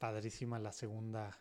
padrísima 0.00 0.58
la 0.58 0.72
segunda 0.72 1.38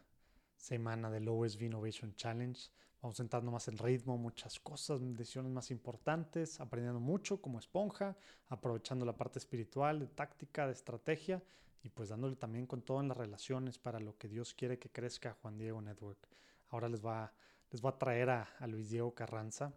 semana 0.57 1.09
del 1.09 1.29
OSV 1.29 1.63
Innovation 1.63 2.13
Challenge. 2.15 2.59
Vamos 3.01 3.17
entrando 3.21 3.49
más 3.51 3.69
en 3.69 3.77
ritmo, 3.77 4.17
muchas 4.17 4.59
cosas, 4.59 4.99
decisiones 5.15 5.53
más 5.53 5.71
importantes, 5.71 6.59
aprendiendo 6.59 6.99
mucho 6.99 7.41
como 7.41 7.57
esponja, 7.57 8.17
aprovechando 8.49 9.05
la 9.05 9.15
parte 9.15 9.39
espiritual, 9.39 9.99
de 9.99 10.07
táctica, 10.07 10.67
de 10.67 10.73
estrategia 10.73 11.41
y 11.81 11.89
pues 11.89 12.09
dándole 12.09 12.35
también 12.35 12.67
con 12.67 12.81
todo 12.81 12.99
en 12.99 13.07
las 13.07 13.15
relaciones 13.15 13.79
para 13.79 14.01
lo 14.01 14.17
que 14.17 14.27
Dios 14.27 14.53
quiere 14.53 14.77
que 14.77 14.91
crezca 14.91 15.37
Juan 15.41 15.57
Diego 15.57 15.81
Network. 15.81 16.27
Ahora 16.67 16.89
les 16.89 17.03
va, 17.03 17.31
les 17.71 17.79
voy 17.79 17.93
a 17.93 17.97
traer 17.97 18.29
a, 18.29 18.67
Luis 18.67 18.89
Diego 18.89 19.15
Carranza, 19.15 19.73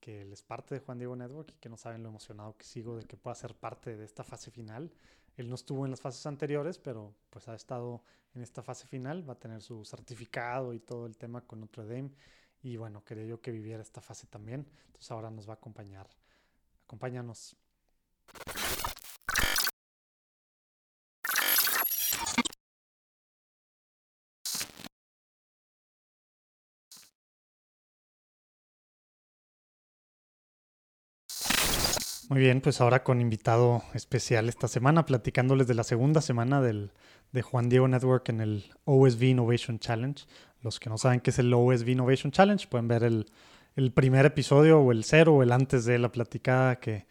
que 0.00 0.22
es 0.22 0.42
parte 0.42 0.74
de 0.74 0.80
Juan 0.80 0.98
Diego 0.98 1.14
Network 1.14 1.52
y 1.52 1.60
que 1.60 1.68
no 1.68 1.76
saben 1.76 2.02
lo 2.02 2.08
emocionado 2.08 2.56
que 2.56 2.64
sigo 2.64 2.96
de 2.96 3.04
que 3.04 3.16
pueda 3.16 3.36
ser 3.36 3.54
parte 3.54 3.96
de 3.96 4.04
esta 4.04 4.24
fase 4.24 4.50
final. 4.50 4.92
Él 5.36 5.48
no 5.48 5.54
estuvo 5.54 5.84
en 5.84 5.90
las 5.90 6.00
fases 6.00 6.24
anteriores, 6.26 6.78
pero 6.78 7.14
pues 7.30 7.48
ha 7.48 7.54
estado 7.54 8.02
en 8.34 8.42
esta 8.42 8.62
fase 8.62 8.86
final, 8.86 9.28
va 9.28 9.34
a 9.34 9.38
tener 9.38 9.62
su 9.62 9.84
certificado 9.84 10.74
y 10.74 10.80
todo 10.80 11.06
el 11.06 11.16
tema 11.16 11.42
con 11.42 11.60
Notre 11.60 11.84
Dame. 11.84 12.10
Y 12.62 12.76
bueno, 12.76 13.04
quería 13.04 13.24
yo 13.24 13.40
que 13.40 13.50
viviera 13.50 13.82
esta 13.82 14.00
fase 14.00 14.26
también. 14.26 14.66
Entonces 14.86 15.10
ahora 15.10 15.30
nos 15.30 15.48
va 15.48 15.52
a 15.52 15.56
acompañar. 15.56 16.08
Acompáñanos. 16.84 17.56
Muy 32.28 32.40
bien, 32.40 32.60
pues 32.60 32.80
ahora 32.80 33.04
con 33.04 33.20
invitado 33.20 33.84
especial 33.94 34.48
esta 34.48 34.66
semana, 34.66 35.06
platicándoles 35.06 35.68
de 35.68 35.74
la 35.74 35.84
segunda 35.84 36.20
semana 36.20 36.60
del, 36.60 36.90
de 37.30 37.42
Juan 37.42 37.68
Diego 37.68 37.86
Network 37.86 38.28
en 38.30 38.40
el 38.40 38.64
OSV 38.84 39.22
Innovation 39.22 39.78
Challenge. 39.78 40.24
Los 40.60 40.80
que 40.80 40.90
no 40.90 40.98
saben 40.98 41.20
qué 41.20 41.30
es 41.30 41.38
el 41.38 41.54
OSV 41.54 41.88
Innovation 41.90 42.32
Challenge 42.32 42.66
pueden 42.66 42.88
ver 42.88 43.04
el, 43.04 43.26
el 43.76 43.92
primer 43.92 44.26
episodio 44.26 44.80
o 44.80 44.90
el 44.90 45.04
cero 45.04 45.36
o 45.36 45.42
el 45.44 45.52
antes 45.52 45.84
de 45.84 46.00
la 46.00 46.10
platicada 46.10 46.80
que, 46.80 47.06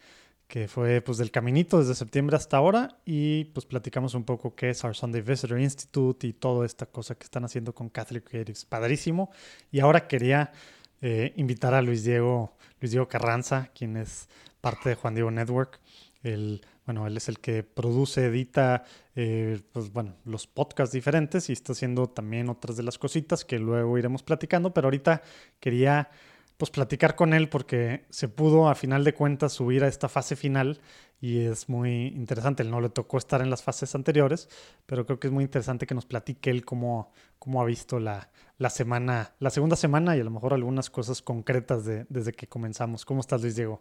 que 0.48 0.68
fue 0.68 1.00
pues 1.00 1.16
del 1.16 1.30
caminito 1.30 1.78
desde 1.78 1.94
septiembre 1.94 2.36
hasta 2.36 2.58
ahora 2.58 2.98
y 3.06 3.44
pues 3.46 3.64
platicamos 3.64 4.14
un 4.14 4.24
poco 4.24 4.54
qué 4.54 4.68
es 4.68 4.84
Our 4.84 4.94
Sunday 4.94 5.22
Visitor 5.22 5.58
Institute 5.58 6.26
y 6.26 6.34
toda 6.34 6.66
esta 6.66 6.84
cosa 6.84 7.14
que 7.14 7.24
están 7.24 7.44
haciendo 7.44 7.74
con 7.74 7.88
Catholic 7.88 8.28
Creatives. 8.28 8.66
Padrísimo. 8.66 9.30
Y 9.72 9.80
ahora 9.80 10.06
quería 10.06 10.52
eh, 11.02 11.32
invitar 11.36 11.74
a 11.74 11.82
Luis 11.82 12.04
Diego, 12.04 12.56
Luis 12.80 12.92
Diego 12.92 13.08
Carranza, 13.08 13.70
quien 13.74 13.96
es 13.96 14.28
parte 14.60 14.88
de 14.88 14.94
Juan 14.94 15.14
Diego 15.14 15.30
Network. 15.30 15.80
El, 16.22 16.62
bueno, 16.86 17.06
él 17.06 17.16
es 17.16 17.28
el 17.28 17.38
que 17.38 17.62
produce, 17.62 18.26
edita, 18.26 18.84
eh, 19.14 19.60
pues 19.72 19.92
bueno, 19.92 20.16
los 20.24 20.46
podcasts 20.46 20.92
diferentes 20.92 21.50
y 21.50 21.52
está 21.52 21.72
haciendo 21.72 22.08
también 22.08 22.48
otras 22.48 22.76
de 22.76 22.82
las 22.82 22.98
cositas 22.98 23.44
que 23.44 23.58
luego 23.58 23.98
iremos 23.98 24.22
platicando, 24.22 24.72
pero 24.72 24.86
ahorita 24.86 25.22
quería 25.60 26.10
pues 26.56 26.70
platicar 26.70 27.16
con 27.16 27.34
él 27.34 27.48
porque 27.48 28.06
se 28.10 28.28
pudo 28.28 28.68
a 28.68 28.74
final 28.74 29.04
de 29.04 29.14
cuentas 29.14 29.52
subir 29.52 29.84
a 29.84 29.88
esta 29.88 30.08
fase 30.08 30.36
final 30.36 30.80
y 31.20 31.40
es 31.40 31.68
muy 31.68 32.08
interesante. 32.08 32.62
Él 32.62 32.70
no 32.70 32.80
le 32.80 32.88
tocó 32.88 33.18
estar 33.18 33.40
en 33.40 33.50
las 33.50 33.62
fases 33.62 33.94
anteriores, 33.94 34.48
pero 34.86 35.06
creo 35.06 35.18
que 35.18 35.28
es 35.28 35.32
muy 35.32 35.44
interesante 35.44 35.86
que 35.86 35.94
nos 35.94 36.06
platique 36.06 36.50
él 36.50 36.64
cómo, 36.64 37.12
cómo 37.38 37.60
ha 37.62 37.64
visto 37.64 37.98
la, 37.98 38.30
la 38.58 38.70
semana, 38.70 39.34
la 39.40 39.50
segunda 39.50 39.76
semana 39.76 40.16
y 40.16 40.20
a 40.20 40.24
lo 40.24 40.30
mejor 40.30 40.54
algunas 40.54 40.90
cosas 40.90 41.22
concretas 41.22 41.84
de, 41.84 42.06
desde 42.08 42.32
que 42.32 42.46
comenzamos. 42.46 43.04
¿Cómo 43.04 43.20
estás, 43.20 43.42
Luis 43.42 43.56
Diego? 43.56 43.80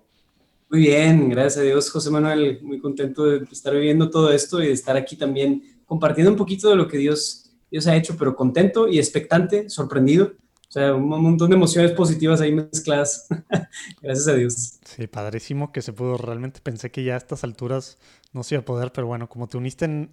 Muy 0.69 0.81
bien, 0.81 1.29
gracias 1.29 1.57
a 1.57 1.61
Dios, 1.61 1.91
José 1.91 2.09
Manuel. 2.09 2.59
Muy 2.63 2.79
contento 2.79 3.25
de 3.25 3.45
estar 3.51 3.73
viviendo 3.73 4.09
todo 4.09 4.31
esto 4.31 4.63
y 4.63 4.67
de 4.67 4.73
estar 4.73 4.97
aquí 4.97 5.15
también 5.15 5.61
compartiendo 5.85 6.31
un 6.31 6.37
poquito 6.37 6.69
de 6.69 6.75
lo 6.75 6.87
que 6.87 6.97
Dios, 6.97 7.51
Dios 7.69 7.85
ha 7.85 7.95
hecho, 7.95 8.15
pero 8.17 8.35
contento 8.35 8.87
y 8.87 8.97
expectante, 8.97 9.69
sorprendido 9.69 10.33
sea, 10.75 10.93
un 10.93 11.07
montón 11.07 11.49
de 11.49 11.55
emociones 11.55 11.93
positivas 11.93 12.41
ahí 12.41 12.53
mezcladas. 12.53 13.27
Gracias 14.01 14.27
a 14.27 14.33
Dios. 14.33 14.79
Sí, 14.83 15.07
padrísimo 15.07 15.71
que 15.71 15.81
se 15.81 15.93
pudo. 15.93 16.17
Realmente 16.17 16.59
pensé 16.61 16.91
que 16.91 17.03
ya 17.03 17.13
a 17.13 17.17
estas 17.17 17.45
alturas 17.45 17.97
no 18.33 18.43
se 18.43 18.55
iba 18.55 18.61
a 18.61 18.65
poder, 18.65 18.91
pero 18.91 19.07
bueno, 19.07 19.29
como 19.29 19.47
te 19.47 19.55
uniste 19.55 19.85
en, 19.85 20.11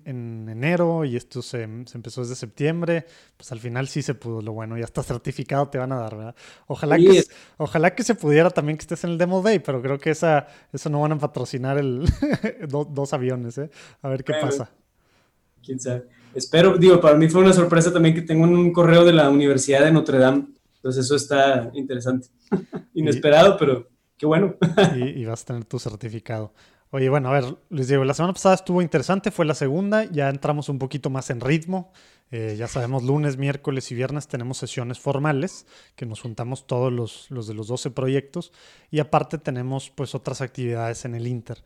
enero 0.48 1.04
y 1.04 1.16
esto 1.16 1.42
se, 1.42 1.64
empezó 1.64 2.20
desde 2.20 2.36
septiembre, 2.36 3.06
pues 3.36 3.50
al 3.50 3.58
final 3.58 3.88
sí 3.88 4.02
se 4.02 4.14
pudo. 4.14 4.40
Lo 4.40 4.52
bueno, 4.52 4.78
ya 4.78 4.84
está 4.84 5.02
certificado, 5.02 5.68
te 5.68 5.78
van 5.78 5.90
a 5.90 5.96
dar, 5.96 6.16
¿verdad? 6.16 6.36
Ojalá, 6.68 6.96
que, 6.96 7.24
ojalá 7.56 7.96
que 7.96 8.04
se 8.04 8.14
pudiera 8.14 8.50
también 8.50 8.78
que 8.78 8.82
estés 8.82 9.02
en 9.02 9.10
el 9.10 9.18
Demo 9.18 9.42
Day, 9.42 9.58
pero 9.58 9.82
creo 9.82 9.98
que 9.98 10.10
esa, 10.10 10.46
eso 10.72 10.88
no 10.90 11.00
van 11.00 11.10
a 11.10 11.18
patrocinar 11.18 11.76
el 11.76 12.04
dos 12.68 13.12
aviones, 13.12 13.58
¿eh? 13.58 13.68
A 14.00 14.08
ver 14.08 14.22
qué 14.22 14.34
pasa. 14.40 14.70
Quién 15.60 15.80
sabe 15.80 16.21
espero, 16.34 16.76
digo, 16.76 17.00
para 17.00 17.16
mí 17.16 17.28
fue 17.28 17.43
una 17.43 17.53
sorpresa 17.53 17.93
también 17.93 18.15
que 18.15 18.22
tengo 18.22 18.44
un 18.44 18.72
correo 18.72 19.04
de 19.04 19.12
la 19.12 19.31
Universidad 19.31 19.84
de 19.84 19.93
Notre 19.93 20.19
Dame. 20.19 20.47
Entonces 20.76 21.04
eso 21.04 21.16
está 21.16 21.70
interesante. 21.75 22.28
Inesperado, 22.94 23.56
pero 23.56 23.88
qué 24.16 24.26
bueno. 24.26 24.56
y, 24.97 25.25
vas 25.25 25.43
a 25.43 25.47
tener 25.47 25.65
tu 25.65 25.78
certificado. 25.78 26.53
Oye, 26.91 27.09
bueno, 27.09 27.31
a 27.31 27.32
ver, 27.32 27.44
les 27.70 27.88
digo, 27.88 28.04
la 28.04 28.15
semana 28.15 28.34
pasada 28.34 28.56
estuvo 28.56 28.82
interesante, 28.82 29.31
fue 29.31 29.47
la 29.47 29.54
segunda, 29.54 30.04
ya 30.04 30.28
entramos 30.28 30.69
un 30.69 30.78
poquito 30.78 31.09
más 31.09 31.31
en 31.31 31.41
ritmo. 31.41 31.93
Eh, 32.31 32.56
ya 32.59 32.66
sabemos, 32.66 33.03
lunes, 33.03 33.37
miércoles 33.37 33.93
y 33.93 33.94
viernes 33.94 34.26
tenemos 34.26 34.59
sesiones 34.59 34.99
formales, 34.99 35.66
que 35.97 36.06
nos 36.06 36.20
juntamos 36.20 36.66
todos 36.66 36.93
los, 36.93 37.31
los 37.31 37.47
de 37.47 37.54
los 37.54 37.69
12 37.69 37.91
proyectos, 37.91 38.53
y 38.91 39.00
aparte 39.00 39.38
tenemos 39.38 39.91
pues 39.91 40.14
otras 40.14 40.41
actividades 40.41 41.04
en 41.04 41.14
el 41.14 41.26
Inter. 41.26 41.62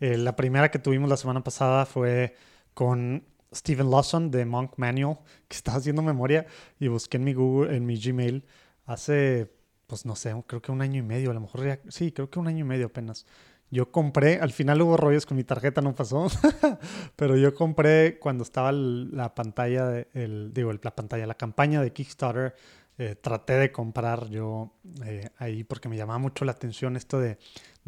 Eh, 0.00 0.16
la 0.16 0.36
primera 0.36 0.70
que 0.70 0.78
tuvimos 0.78 1.08
la 1.08 1.16
semana 1.16 1.42
pasada 1.42 1.86
fue 1.86 2.34
con 2.74 3.24
Stephen 3.56 3.90
Lawson 3.90 4.30
de 4.30 4.44
Monk 4.44 4.74
Manual, 4.76 5.18
que 5.48 5.56
estaba 5.56 5.78
haciendo 5.78 6.02
memoria 6.02 6.46
y 6.78 6.88
busqué 6.88 7.16
en 7.16 7.24
mi 7.24 7.34
Google, 7.34 7.76
en 7.76 7.86
mi 7.86 7.98
Gmail 7.98 8.44
hace, 8.84 9.50
pues 9.86 10.06
no 10.06 10.14
sé, 10.14 10.34
creo 10.46 10.62
que 10.62 10.72
un 10.72 10.82
año 10.82 11.00
y 11.00 11.02
medio, 11.02 11.30
a 11.30 11.34
lo 11.34 11.40
mejor 11.40 11.66
ya, 11.66 11.80
sí, 11.88 12.12
creo 12.12 12.30
que 12.30 12.38
un 12.38 12.48
año 12.48 12.60
y 12.60 12.68
medio 12.68 12.86
apenas. 12.86 13.26
Yo 13.68 13.90
compré, 13.90 14.38
al 14.38 14.52
final 14.52 14.80
hubo 14.82 14.96
rollos 14.96 15.26
con 15.26 15.36
mi 15.36 15.42
tarjeta, 15.42 15.80
no 15.80 15.94
pasó, 15.94 16.28
pero 17.16 17.36
yo 17.36 17.52
compré 17.54 18.18
cuando 18.20 18.44
estaba 18.44 18.70
la 18.70 19.34
pantalla, 19.34 19.86
de, 19.86 20.08
el, 20.14 20.52
digo, 20.54 20.72
la 20.72 20.94
pantalla, 20.94 21.26
la 21.26 21.34
campaña 21.34 21.82
de 21.82 21.92
Kickstarter 21.92 22.54
eh, 22.98 23.16
traté 23.16 23.54
de 23.54 23.72
comprar 23.72 24.30
yo 24.30 24.72
eh, 25.04 25.28
ahí 25.36 25.64
porque 25.64 25.88
me 25.88 25.98
llamaba 25.98 26.18
mucho 26.18 26.46
la 26.46 26.52
atención 26.52 26.96
esto 26.96 27.18
de, 27.18 27.38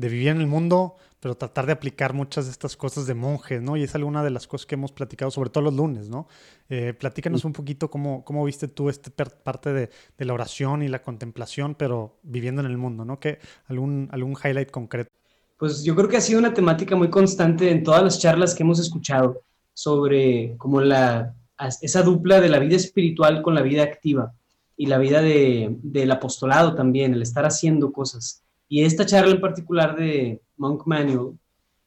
vivir 0.06 0.28
en 0.28 0.40
el 0.40 0.46
mundo, 0.46 0.94
pero 1.20 1.36
tratar 1.36 1.66
de 1.66 1.72
aplicar 1.72 2.14
muchas 2.14 2.46
de 2.46 2.52
estas 2.52 2.76
cosas 2.76 3.06
de 3.06 3.14
monjes, 3.14 3.60
¿no? 3.60 3.76
Y 3.76 3.82
es 3.82 3.94
alguna 3.94 4.22
de 4.22 4.30
las 4.30 4.46
cosas 4.46 4.66
que 4.66 4.76
hemos 4.76 4.92
platicado, 4.92 5.30
sobre 5.30 5.50
todo 5.50 5.64
los 5.64 5.74
lunes, 5.74 6.08
¿no? 6.08 6.28
Eh, 6.68 6.94
platícanos 6.94 7.44
un 7.44 7.52
poquito 7.52 7.90
cómo, 7.90 8.24
cómo 8.24 8.44
viste 8.44 8.68
tú 8.68 8.88
esta 8.88 9.10
parte 9.26 9.72
de, 9.72 9.90
la 10.18 10.32
oración 10.32 10.82
y 10.82 10.88
la 10.88 11.02
contemplación, 11.02 11.74
pero 11.74 12.20
viviendo 12.22 12.60
en 12.60 12.68
el 12.68 12.78
mundo, 12.78 13.04
¿no? 13.04 13.18
¿Qué, 13.18 13.40
algún, 13.66 14.08
¿Algún 14.12 14.36
highlight 14.42 14.70
concreto? 14.70 15.10
Pues 15.58 15.82
yo 15.82 15.96
creo 15.96 16.08
que 16.08 16.16
ha 16.16 16.20
sido 16.20 16.38
una 16.38 16.54
temática 16.54 16.94
muy 16.94 17.10
constante 17.10 17.68
en 17.70 17.82
todas 17.82 18.04
las 18.04 18.20
charlas 18.20 18.54
que 18.54 18.62
hemos 18.62 18.78
escuchado 18.78 19.42
sobre 19.74 20.56
como 20.56 20.80
la, 20.80 21.34
esa 21.82 22.02
dupla 22.02 22.40
de 22.40 22.48
la 22.48 22.60
vida 22.60 22.76
espiritual 22.76 23.42
con 23.42 23.56
la 23.56 23.62
vida 23.62 23.82
activa 23.82 24.32
y 24.76 24.86
la 24.86 24.98
vida 24.98 25.20
de, 25.20 25.76
del 25.82 26.12
apostolado 26.12 26.76
también, 26.76 27.12
el 27.12 27.22
estar 27.22 27.44
haciendo 27.44 27.92
cosas. 27.92 28.44
Y 28.68 28.84
esta 28.84 29.06
charla 29.06 29.32
en 29.32 29.40
particular 29.40 29.96
de 29.96 30.40
Monk 30.56 30.86
Manual, 30.86 31.38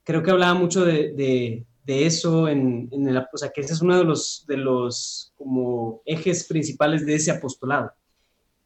creo 0.03 0.23
que 0.23 0.31
hablaba 0.31 0.53
mucho 0.55 0.83
de, 0.83 1.65
eso, 1.85 2.47
en, 2.47 2.87
en, 2.91 3.07
el, 3.07 3.17
o 3.17 3.37
sea, 3.37 3.49
que 3.49 3.61
ese 3.61 3.73
es 3.73 3.81
uno 3.81 3.97
de 3.97 4.05
los, 4.05 4.45
de 4.47 4.57
los 4.57 5.33
como 5.37 6.01
ejes 6.05 6.45
principales 6.47 7.05
de 7.05 7.15
ese 7.15 7.31
apostolado. 7.31 7.91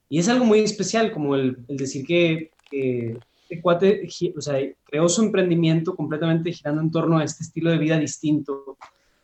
Y 0.07 0.19
es 0.19 0.29
algo 0.29 0.45
muy 0.45 0.59
especial, 0.59 1.11
como 1.11 1.35
el, 1.35 1.57
decir 1.67 2.05
que, 2.05 2.51
que 2.69 3.17
este 3.49 4.75
creó 4.83 5.09
su 5.09 5.23
emprendimiento 5.23 5.95
completamente 5.95 6.51
girando 6.51 6.81
en 6.81 6.91
torno 6.91 7.17
a 7.17 7.23
este 7.23 7.43
estilo 7.43 7.71
de 7.71 7.77
vida 7.77 7.97
distinto 7.97 8.77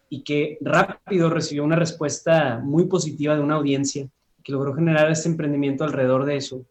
y 0.10 0.22
que 0.24 0.58
rápido 0.62 1.30
recibió 1.30 1.64
una 1.64 1.76
respuesta 1.76 2.60
muy 2.64 2.86
positiva 2.86 3.36
de 3.36 3.42
una 3.42 3.56
audiencia 3.56 4.08
que 4.44 4.52
logró 4.52 4.74
generar 4.74 5.10
este 5.12 5.30
emprendimiento 5.30 5.84
alrededor 5.84 6.26
de 6.26 6.38
eso. 6.38 6.66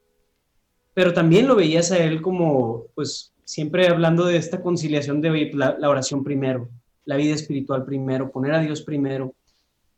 Pero 0.95 1.13
también 1.13 1.47
lo 1.47 1.57
veías 1.57 1.93
a 1.93 1.99
él 1.99 2.21
como, 2.21 2.87
pues, 2.95 3.33
siempre 3.45 3.89
hablando 3.89 4.25
de 4.27 4.37
esta 4.37 4.61
conciliación 4.63 5.21
de 5.21 5.51
la, 5.55 5.89
oración 5.89 6.23
primero, 6.23 6.69
la 7.05 7.17
vida 7.17 7.35
espiritual 7.35 7.85
primero, 7.85 8.31
poner 8.31 8.53
a 8.53 8.61
Dios 8.61 8.83
primero. 8.83 9.35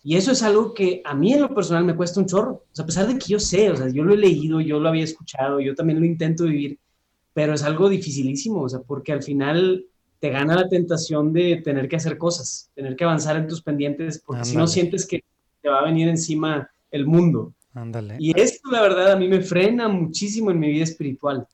Y 0.05 0.17
eso 0.17 0.33
es 0.33 0.43
algo 0.43 0.75
que 0.75 1.01
a 1.05 1.15
mí 1.15 1.33
en 1.33 1.43
lo 1.43 1.55
personal 1.55 1.85
me 1.85 1.95
cuesta 1.95 2.19
un 2.19 2.27
chorro. 2.27 2.53
O 2.53 2.75
sea, 2.75 2.85
a 2.85 2.87
pesar 2.87 3.07
de 3.07 3.19
que 3.19 3.27
yo 3.27 3.39
sé, 3.39 3.71
o 3.71 3.77
sea, 3.77 3.89
yo 3.89 4.05
lo 4.05 4.15
he 4.15 4.17
leído, 4.17 4.61
yo 4.61 4.81
lo 4.81 4.89
había 4.89 5.05
escuchado, 5.05 5.61
yo 5.61 5.75
también 5.75 6.01
lo 6.01 6.07
intento 6.07 6.45
vivir, 6.45 6.79
pero 7.35 7.55
es 7.55 7.63
algo 7.63 7.89
dificilísimo, 7.89 8.63
o 8.63 8.69
sea, 8.69 8.81
porque 8.81 9.13
al 9.13 9.23
final 9.23 9.85
te 10.19 10.31
gana 10.31 10.55
la 10.55 10.69
tentación 10.69 11.33
de 11.33 11.57
tener 11.65 11.89
que 11.89 11.97
hacer 11.97 12.17
cosas, 12.17 12.71
tener 12.75 12.97
que 12.97 13.05
avanzar 13.05 13.37
en 13.37 13.49
tus 13.49 13.61
pendientes, 13.61 14.23
porque 14.25 14.45
si 14.45 14.57
no 14.57 14.67
sientes 14.67 15.07
que 15.07 15.25
te 15.61 15.69
va 15.69 15.81
a 15.81 15.85
venir 15.85 16.09
encima 16.09 16.71
el 16.91 17.07
mundo. 17.07 17.53
Y 18.19 18.39
esto, 18.39 18.71
la 18.71 18.83
verdad, 18.83 19.13
a 19.13 19.17
mí 19.17 19.29
me 19.29 19.41
frena 19.41 19.89
muchísimo 19.89 20.51
en 20.51 20.59
mi 20.59 20.71
vida 20.71 20.85
espiritual. 20.85 21.47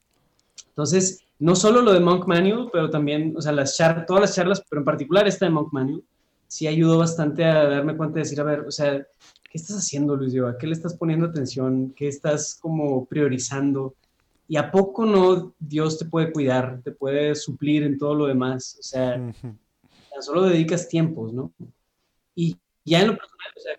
Entonces, 0.68 1.22
no 1.38 1.54
solo 1.54 1.82
lo 1.82 1.92
de 1.92 2.00
Monk 2.00 2.26
Manual, 2.26 2.68
pero 2.72 2.90
también, 2.90 3.34
o 3.36 3.40
sea, 3.40 3.52
las 3.52 3.76
todas 4.06 4.20
las 4.20 4.34
charlas, 4.34 4.62
pero 4.68 4.80
en 4.80 4.84
particular 4.84 5.28
esta 5.28 5.46
de 5.46 5.52
Monk 5.52 5.72
Manual, 5.72 6.02
sí 6.48 6.66
ayudó 6.66 6.98
bastante 6.98 7.44
a 7.44 7.68
darme 7.68 7.96
cuenta 7.96 8.16
de 8.16 8.22
decir, 8.22 8.40
a 8.40 8.44
ver, 8.44 8.60
o 8.60 8.70
sea, 8.70 8.98
¿qué 8.98 9.58
estás 9.58 9.76
haciendo, 9.76 10.16
Luis 10.16 10.32
Diego? 10.32 10.48
¿A 10.48 10.58
qué 10.58 10.66
le 10.66 10.72
estás 10.72 10.94
poniendo 10.94 11.26
atención? 11.26 11.92
¿Qué 11.96 12.08
estás 12.08 12.58
como 12.60 13.04
priorizando? 13.04 13.94
¿Y 14.48 14.56
a 14.56 14.70
poco 14.70 15.04
no 15.04 15.52
Dios 15.58 15.98
te 15.98 16.06
puede 16.06 16.32
cuidar, 16.32 16.80
te 16.82 16.90
puede 16.90 17.34
suplir 17.34 17.82
en 17.82 17.98
todo 17.98 18.14
lo 18.14 18.26
demás? 18.26 18.76
O 18.80 18.82
sea, 18.82 19.32
solo 20.20 20.42
dedicas 20.44 20.88
tiempos, 20.88 21.32
¿no? 21.32 21.52
Y 22.34 22.56
ya 22.84 23.02
en 23.02 23.08
lo 23.08 23.16
personal, 23.16 23.52
o 23.56 23.60
sea, 23.60 23.72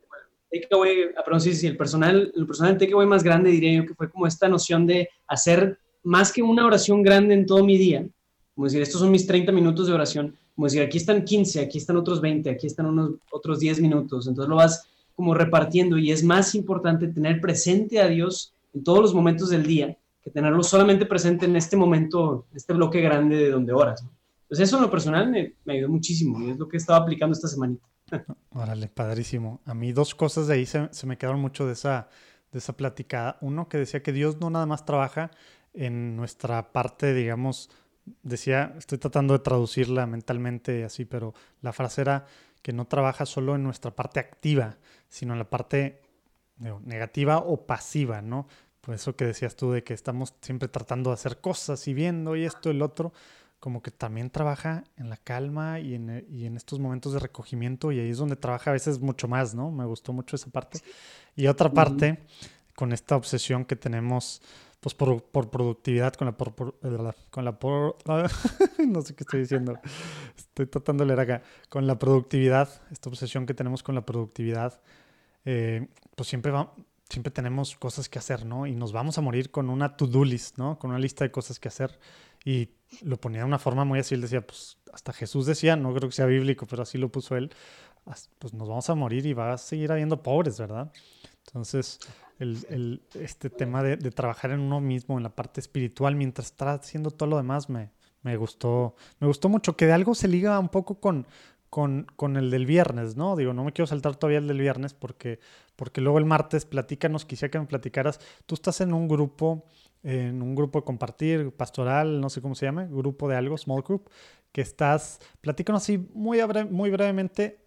takeaway, 0.52 1.12
ah, 1.18 1.24
perdón, 1.24 1.42
sí, 1.42 1.54
sí, 1.54 1.68
el 1.68 1.78
personal, 1.78 2.32
el 2.36 2.46
personal 2.46 2.78
takeaway 2.78 3.08
más 3.08 3.24
grande 3.24 3.52
diría 3.52 3.74
yo 3.74 3.86
que 3.86 3.94
fue 3.94 4.10
como 4.10 4.28
esta 4.28 4.48
noción 4.48 4.86
de 4.86 5.10
hacer 5.28 5.78
más 6.04 6.32
que 6.32 6.42
una 6.42 6.66
oración 6.66 7.04
grande 7.04 7.34
en 7.34 7.46
todo 7.46 7.64
mi 7.64 7.78
día, 7.78 8.08
como 8.56 8.66
decir, 8.66 8.82
estos 8.82 9.00
son 9.02 9.12
mis 9.12 9.26
30 9.26 9.52
minutos 9.52 9.88
de 9.88 9.94
oración, 9.94 10.36
como 10.56 10.68
decir, 10.68 10.82
aquí 10.82 10.98
están 10.98 11.24
15, 11.24 11.62
aquí 11.62 11.78
están 11.78 11.98
otros 11.98 12.20
20, 12.20 12.50
aquí 12.50 12.68
están 12.68 12.88
unos 12.88 13.12
otros 13.32 13.60
10 13.60 13.80
minutos, 13.82 14.28
entonces 14.28 14.50
lo 14.50 14.56
vas 14.56 14.86
como 15.16 15.34
repartiendo 15.34 15.98
y 15.98 16.12
es 16.12 16.24
más 16.24 16.56
importante 16.56 17.08
tener 17.08 17.42
presente 17.42 18.00
a 18.00 18.08
Dios 18.08 18.54
en 18.74 18.84
todos 18.84 19.00
los 19.00 19.14
momentos 19.14 19.50
del 19.50 19.66
día 19.66 19.98
que 20.24 20.30
tenerlo 20.30 20.64
solamente 20.64 21.06
presente 21.06 21.46
en 21.46 21.56
este 21.56 21.78
momento, 21.78 22.46
este 22.54 22.74
bloque 22.74 23.02
grande 23.02 23.38
de 23.38 23.52
donde 23.52 23.74
oras. 23.74 24.04
Pues 24.48 24.60
eso 24.60 24.78
en 24.78 24.84
lo 24.84 24.92
personal 24.92 25.30
me, 25.30 25.54
me 25.64 25.74
ayudó 25.74 25.90
muchísimo 25.90 26.42
y 26.42 26.52
es 26.52 26.58
lo 26.58 26.68
que 26.68 26.78
he 26.78 26.80
estado 26.80 27.02
aplicando 27.02 27.34
esta 27.34 27.48
semanita. 27.48 27.86
Órale, 28.52 28.88
padrísimo. 28.88 29.62
A 29.66 29.74
mí 29.74 29.92
dos 29.92 30.16
cosas 30.16 30.48
de 30.48 30.56
ahí 30.56 30.66
se, 30.66 30.90
me 31.06 31.18
quedaron 31.18 31.40
mucho 31.40 31.66
de 31.66 31.74
esa, 31.74 32.10
de 32.52 32.60
esa 32.60 32.76
platicada. 32.76 33.38
Uno 33.42 33.70
que 33.70 33.78
decía 33.78 34.04
que 34.04 34.12
Dios 34.12 34.40
no 34.40 34.50
nada 34.50 34.66
más 34.66 34.86
trabaja 34.86 35.32
en 35.74 36.16
nuestra 36.16 36.72
parte, 36.72 37.14
digamos, 37.14 37.70
decía, 38.24 38.74
estoy 38.78 38.98
tratando 38.98 39.34
de 39.34 39.40
traducirla 39.40 40.08
mentalmente 40.08 40.84
así, 40.84 41.06
pero 41.06 41.34
la 41.62 41.74
frase 41.74 42.02
era 42.02 42.26
que 42.62 42.74
no 42.74 42.86
trabaja 42.86 43.26
solo 43.26 43.56
en 43.56 43.64
nuestra 43.64 43.96
parte 43.96 44.20
activa, 44.20 44.78
sino 45.08 45.34
en 45.34 45.40
la 45.40 45.50
parte 45.50 46.02
negativa 46.84 47.38
o 47.38 47.66
pasiva, 47.66 48.22
¿no? 48.22 48.48
Por 48.82 48.96
eso 48.96 49.16
que 49.16 49.26
decías 49.26 49.56
tú 49.56 49.72
de 49.72 49.84
que 49.84 49.94
estamos 49.94 50.34
siempre 50.42 50.68
tratando 50.68 51.10
de 51.10 51.14
hacer 51.14 51.40
cosas 51.40 51.88
y 51.88 51.94
viendo 51.94 52.36
y 52.36 52.46
esto 52.46 52.70
el 52.70 52.82
otro, 52.82 53.14
como 53.60 53.82
que 53.82 53.92
también 53.92 54.30
trabaja 54.30 54.84
en 54.98 55.10
la 55.10 55.18
calma 55.18 55.80
y 55.80 55.96
en, 55.96 56.26
y 56.30 56.46
en, 56.46 56.56
estos 56.56 56.80
momentos 56.80 57.14
de 57.14 57.20
recogimiento 57.20 57.92
y 57.92 58.00
ahí 58.00 58.10
es 58.10 58.18
donde 58.18 58.36
trabaja 58.36 58.72
a 58.72 58.74
veces 58.74 59.00
mucho 59.00 59.28
más, 59.28 59.54
¿no? 59.54 59.72
Me 59.72 59.86
gustó 59.86 60.14
mucho 60.14 60.36
esa 60.36 60.50
parte. 60.50 60.80
Y 61.36 61.48
otra 61.48 61.72
parte, 61.72 62.20
con 62.76 62.94
esta 62.94 63.16
obsesión 63.16 63.66
que 63.66 63.76
tenemos 63.76 64.42
pues 64.80 64.96
por, 64.96 65.24
por 65.24 65.50
productividad, 65.50 66.14
con 66.14 66.28
la 66.28 66.38
por, 66.38 66.56
con 67.30 67.46
la 67.46 67.60
por, 67.60 67.98
no 68.88 69.02
sé 69.02 69.14
qué 69.14 69.24
estoy 69.24 69.42
diciendo, 69.42 69.78
estoy 70.38 70.68
tratando 70.68 71.04
de 71.04 71.08
leer 71.08 71.20
acá, 71.20 71.42
con 71.68 71.86
la 71.86 72.00
productividad, 72.00 72.70
esta 72.92 73.10
obsesión 73.10 73.46
que 73.46 73.54
tenemos 73.54 73.84
con 73.84 73.96
la 73.96 74.06
productividad, 74.06 74.80
eh, 75.44 75.88
pues 76.16 76.30
siempre 76.30 76.52
va, 76.52 76.74
siempre 77.10 77.32
tenemos 77.32 77.76
cosas 77.76 78.08
que 78.08 78.20
hacer, 78.20 78.46
¿no? 78.46 78.68
Y 78.68 78.76
nos 78.76 78.92
vamos 78.92 79.18
a 79.18 79.22
morir 79.22 79.52
con 79.52 79.70
una 79.70 79.98
to-do 79.98 80.24
list, 80.24 80.58
¿no? 80.58 80.78
Con 80.78 80.92
una 80.92 81.00
lista 81.00 81.24
de 81.24 81.32
cosas 81.32 81.60
que 81.60 81.68
hacer. 81.68 82.00
Y 82.46 82.70
lo 83.02 83.18
ponía 83.18 83.40
de 83.42 83.46
una 83.46 83.60
forma 83.60 83.84
muy 83.84 84.00
así, 84.00 84.16
él 84.16 84.22
decía, 84.22 84.46
pues 84.46 84.78
hasta 84.94 85.12
Jesús 85.14 85.46
decía, 85.46 85.76
no 85.76 85.94
creo 85.94 86.10
que 86.10 86.16
sea 86.16 86.26
bíblico, 86.26 86.66
pero 86.66 86.84
así 86.84 86.98
lo 86.98 87.12
puso 87.12 87.36
él, 87.36 87.52
pues 88.40 88.54
nos 88.54 88.68
vamos 88.68 88.90
a 88.90 88.96
morir 88.96 89.26
y 89.26 89.34
va 89.34 89.54
a 89.54 89.58
seguir 89.58 89.92
habiendo 89.92 90.24
pobres, 90.24 90.60
¿verdad? 90.60 90.92
Entonces, 91.48 92.00
el, 92.40 92.66
el, 92.70 93.02
este 93.16 93.50
tema 93.50 93.84
de, 93.84 93.98
de, 93.98 94.12
trabajar 94.12 94.52
en 94.52 94.62
uno 94.62 94.80
mismo, 94.80 95.18
en 95.18 95.24
la 95.24 95.36
parte 95.36 95.60
espiritual, 95.60 96.16
mientras 96.16 96.48
está 96.48 96.74
haciendo 96.74 97.12
todo 97.12 97.30
lo 97.30 97.38
demás, 97.38 97.70
me, 97.70 97.92
me 98.22 98.38
gustó, 98.38 98.96
me 99.20 99.28
gustó 99.28 99.50
mucho, 99.50 99.76
que 99.76 99.86
de 99.86 99.94
algo 99.94 100.16
se 100.16 100.28
liga 100.28 100.58
un 100.60 100.70
poco 100.70 101.00
con, 101.00 101.28
con, 101.70 102.08
con, 102.16 102.38
el 102.38 102.50
del 102.50 102.66
viernes, 102.66 103.16
¿no? 103.16 103.36
Digo, 103.36 103.54
no 103.54 103.64
me 103.64 103.72
quiero 103.72 103.88
saltar 103.88 104.16
todavía 104.16 104.40
el 104.40 104.48
del 104.48 104.60
viernes 104.60 104.94
porque, 104.94 105.40
porque 105.76 106.02
luego 106.02 106.18
el 106.18 106.26
martes 106.26 106.66
platícanos, 106.66 107.26
quisiera 107.26 107.52
que 107.52 107.60
me 107.60 107.66
platicaras, 107.66 108.20
tú 108.46 108.56
estás 108.56 108.82
en 108.82 108.94
un 108.94 109.08
grupo 109.08 109.66
en 110.04 110.42
un 110.42 110.56
grupo 110.56 110.80
de 110.80 110.86
compartir, 110.86 111.52
pastoral, 111.52 112.22
no 112.22 112.30
sé 112.30 112.42
cómo 112.42 112.56
se 112.56 112.66
llama, 112.66 112.86
grupo 112.86 113.28
de 113.28 113.36
algo, 113.36 113.58
small 113.58 113.82
group, 113.82 114.10
que 114.52 114.62
estás, 114.62 115.20
platícanos 115.42 115.84
así 115.84 115.98
muy, 116.14 116.40
muy 116.70 116.90
brevemente 116.90 117.60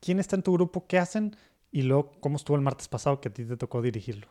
quién 0.00 0.20
está 0.20 0.36
en 0.36 0.42
tu 0.42 0.52
grupo, 0.52 0.86
qué 0.86 0.98
hacen 0.98 1.36
y 1.72 1.82
luego 1.82 2.12
cómo 2.20 2.36
estuvo 2.36 2.56
el 2.56 2.62
martes 2.62 2.88
pasado 2.88 3.20
que 3.20 3.28
a 3.28 3.32
ti 3.32 3.44
te 3.44 3.56
tocó 3.56 3.82
dirigirlo. 3.82 4.28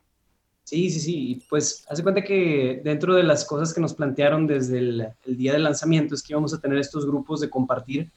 Sí, 0.63 0.89
sí, 0.89 0.99
sí. 1.01 1.43
Pues 1.49 1.85
hace 1.89 2.03
cuenta 2.03 2.23
que 2.23 2.81
dentro 2.85 3.15
de 3.15 3.23
las 3.23 3.43
cosas 3.43 3.73
que 3.73 3.81
nos 3.81 3.93
plantearon 3.93 4.47
desde 4.47 4.77
el, 4.77 5.07
el, 5.25 5.37
día 5.37 5.51
del 5.51 5.63
lanzamiento 5.63 6.15
es 6.15 6.23
que 6.23 6.31
íbamos 6.31 6.53
a 6.53 6.61
tener 6.61 6.77
estos 6.77 7.05
grupos 7.05 7.41
de 7.41 7.49
compartir 7.49 8.09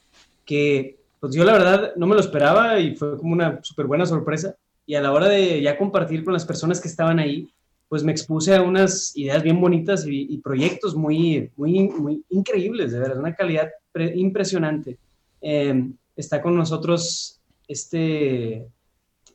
que 0.47 0.97
pues 1.19 1.35
yo 1.35 1.43
la 1.43 1.53
verdad 1.53 1.93
no 1.95 2.07
me 2.07 2.15
lo 2.15 2.21
esperaba 2.21 2.79
y 2.79 2.95
fue 2.95 3.17
como 3.17 3.33
una 3.33 3.59
súper 3.61 3.85
buena 3.85 4.05
sorpresa. 4.05 4.55
Y 4.85 4.95
a 4.95 5.01
la 5.01 5.11
hora 5.11 5.27
de 5.27 5.61
ya 5.61 5.77
compartir 5.77 6.23
con 6.23 6.33
las 6.33 6.45
personas 6.45 6.79
que 6.79 6.87
estaban 6.87 7.19
ahí, 7.19 7.49
pues 7.89 8.03
me 8.03 8.11
expuse 8.11 8.55
a 8.55 8.61
unas 8.61 9.15
ideas 9.15 9.43
bien 9.43 9.59
bonitas 9.59 10.05
y, 10.07 10.37
proyectos 10.39 10.95
muy, 10.95 11.51
muy, 11.55 11.89
muy 11.89 12.23
increíbles, 12.29 12.91
de 12.91 12.99
verdad, 12.99 13.19
una 13.19 13.35
calidad 13.35 13.69
impresionante. 14.15 14.97
Em, 15.41 15.93
está 16.15 16.41
con 16.41 16.55
nosotros 16.55 17.39
este 17.67 18.65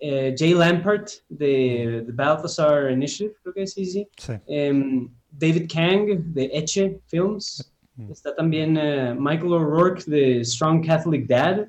eh, 0.01 0.35
Jay 0.37 0.55
Lampert 0.55 1.09
de 1.29 2.03
The 2.07 2.13
Balthasar 2.13 2.91
Initiative, 2.91 3.35
creo 3.43 3.55
que 3.55 3.67
sí, 3.67 3.85
sí. 3.85 4.09
Em, 4.47 5.09
David 5.31 5.71
Kang 5.73 6.07
de 6.33 6.51
Eche 6.53 7.01
Films. 7.07 7.72
Mm. 7.97 8.11
Está 8.11 8.35
también 8.35 8.77
eh, 8.77 9.15
Michael 9.19 9.53
O'Rourke 9.53 10.05
de 10.07 10.45
Strong 10.45 10.87
Catholic 10.87 11.27
Dad. 11.27 11.69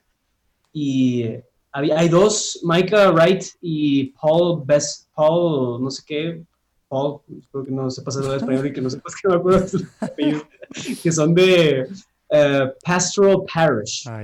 Y 0.72 1.25
hay 1.72 2.10
dos, 2.10 2.60
Micah 2.64 3.12
Wright 3.12 3.44
y 3.62 4.06
Paul 4.22 4.64
Best, 4.66 5.08
Paul, 5.16 5.81
no 5.84 5.90
sé 5.90 6.04
qué, 6.06 6.44
Paul, 6.88 7.22
espero 7.40 7.66
que 7.66 7.72
no 7.72 7.90
sepas 7.90 8.16
el 8.18 8.34
español 8.34 8.68
y 8.68 8.74
que 8.74 8.81
no 8.81 8.90
sepas 8.90 9.16
que 9.22 9.28
me 9.28 9.36
acuerdo 9.36 9.66
que 11.02 11.12
son 11.12 11.34
de 11.34 11.88
uh, 12.30 12.69
Pastoral 12.86 13.44
Parish. 13.52 14.08
Ah, 14.08 14.24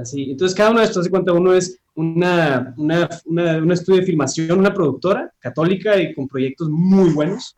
así. 0.00 0.30
Entonces, 0.30 0.56
cada 0.56 0.70
uno 0.70 0.80
de 0.80 0.86
estos, 0.86 1.04
se 1.04 1.10
cuenta, 1.10 1.32
uno 1.32 1.52
es 1.52 1.78
una, 1.96 2.74
una, 2.76 3.08
una, 3.24 3.58
un 3.58 3.72
estudio 3.72 4.00
de 4.00 4.06
filmación, 4.06 4.58
una 4.58 4.72
productora 4.72 5.32
católica 5.40 5.96
y 6.00 6.14
con 6.14 6.28
proyectos 6.28 6.68
muy 6.70 7.10
buenos. 7.10 7.56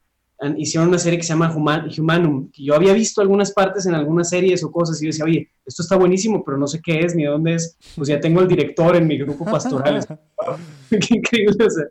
Hicieron 0.58 0.90
una 0.90 0.98
serie 0.98 1.18
que 1.18 1.24
se 1.24 1.32
llama 1.32 1.54
Humanum, 1.54 2.50
que 2.50 2.62
yo 2.62 2.74
había 2.74 2.92
visto 2.92 3.22
algunas 3.22 3.52
partes 3.52 3.86
en 3.86 3.94
algunas 3.94 4.28
series 4.28 4.62
o 4.62 4.70
cosas 4.70 5.00
y 5.00 5.06
decía, 5.06 5.24
oye, 5.24 5.50
esto 5.64 5.82
está 5.82 5.96
buenísimo, 5.96 6.44
pero 6.44 6.58
no 6.58 6.66
sé 6.66 6.80
qué 6.82 7.00
es 7.00 7.14
ni 7.14 7.24
dónde 7.24 7.54
es. 7.54 7.78
Pues 7.96 8.08
ya 8.08 8.20
tengo 8.20 8.40
el 8.40 8.48
director 8.48 8.94
en 8.96 9.06
mi 9.06 9.16
grupo 9.16 9.44
pastoral. 9.44 10.06
qué 10.90 11.14
increíble. 11.14 11.64
O 11.64 11.70
sea, 11.70 11.84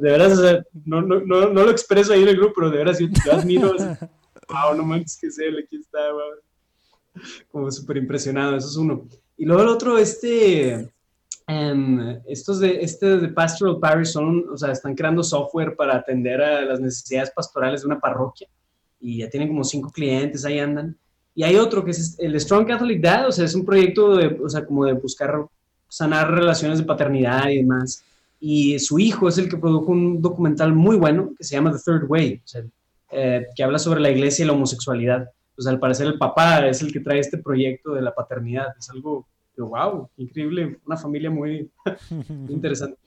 de 0.00 0.10
veras, 0.10 0.38
o 0.38 0.42
sea, 0.42 0.64
no, 0.84 1.02
no, 1.02 1.20
no, 1.20 1.48
no, 1.50 1.64
lo 1.64 1.70
expreso 1.70 2.12
ahí 2.12 2.22
en 2.22 2.28
el 2.28 2.36
grupo, 2.36 2.54
pero 2.56 2.70
de 2.70 2.78
veras 2.78 2.98
yo, 2.98 3.08
admiro, 3.32 3.72
wow, 3.72 4.74
no 4.76 4.82
manches 4.84 5.18
que 5.20 5.30
sé, 5.30 5.48
aquí 5.48 5.76
está, 5.76 6.12
wow. 6.12 7.22
como 7.50 7.70
súper 7.70 7.98
impresionado, 7.98 8.56
eso 8.56 8.68
es 8.68 8.76
uno. 8.76 9.06
Y 9.36 9.44
luego 9.44 9.62
el 9.62 9.68
otro, 9.68 9.98
este, 9.98 10.93
um, 11.48 12.18
estos 12.26 12.60
de, 12.60 12.80
este 12.80 13.18
de 13.18 13.28
Pastoral 13.28 13.78
Parish 13.78 14.08
son, 14.08 14.44
o 14.52 14.56
sea, 14.56 14.72
están 14.72 14.94
creando 14.94 15.22
software 15.22 15.76
para 15.76 15.96
atender 15.96 16.40
a 16.40 16.62
las 16.62 16.80
necesidades 16.80 17.30
pastorales 17.30 17.82
de 17.82 17.86
una 17.86 18.00
parroquia 18.00 18.48
y 19.00 19.18
ya 19.18 19.28
tienen 19.28 19.48
como 19.48 19.64
cinco 19.64 19.90
clientes, 19.90 20.44
ahí 20.44 20.58
andan. 20.58 20.96
Y 21.34 21.42
hay 21.42 21.56
otro 21.56 21.84
que 21.84 21.90
es 21.90 22.16
el 22.18 22.38
Strong 22.40 22.66
Catholic 22.66 23.00
Dad, 23.00 23.28
o 23.28 23.32
sea, 23.32 23.44
es 23.44 23.54
un 23.54 23.64
proyecto 23.64 24.16
de, 24.16 24.38
o 24.42 24.48
sea, 24.48 24.64
como 24.64 24.84
de 24.84 24.92
buscar 24.92 25.46
sanar 25.88 26.30
relaciones 26.30 26.78
de 26.78 26.84
paternidad 26.84 27.48
y 27.48 27.58
demás 27.58 28.04
y 28.46 28.78
su 28.78 28.98
hijo 28.98 29.26
es 29.26 29.38
el 29.38 29.48
que 29.48 29.56
produjo 29.56 29.90
un 29.90 30.20
documental 30.20 30.74
muy 30.74 30.96
bueno 30.96 31.32
que 31.38 31.44
se 31.44 31.54
llama 31.54 31.72
The 31.72 31.78
Third 31.82 32.10
Way, 32.10 32.42
eh, 33.12 33.46
que 33.56 33.64
habla 33.64 33.78
sobre 33.78 34.00
la 34.00 34.10
iglesia 34.10 34.42
y 34.42 34.46
la 34.46 34.52
homosexualidad. 34.52 35.30
Pues 35.56 35.66
al 35.66 35.80
parecer 35.80 36.08
el 36.08 36.18
papá 36.18 36.66
es 36.66 36.82
el 36.82 36.92
que 36.92 37.00
trae 37.00 37.20
este 37.20 37.38
proyecto 37.38 37.94
de 37.94 38.02
la 38.02 38.14
paternidad. 38.14 38.66
Es 38.78 38.90
algo, 38.90 39.26
wow, 39.62 40.08
increíble, 40.16 40.78
una 40.86 40.96
familia 40.96 41.30
muy 41.30 41.70
interesante. 42.48 42.98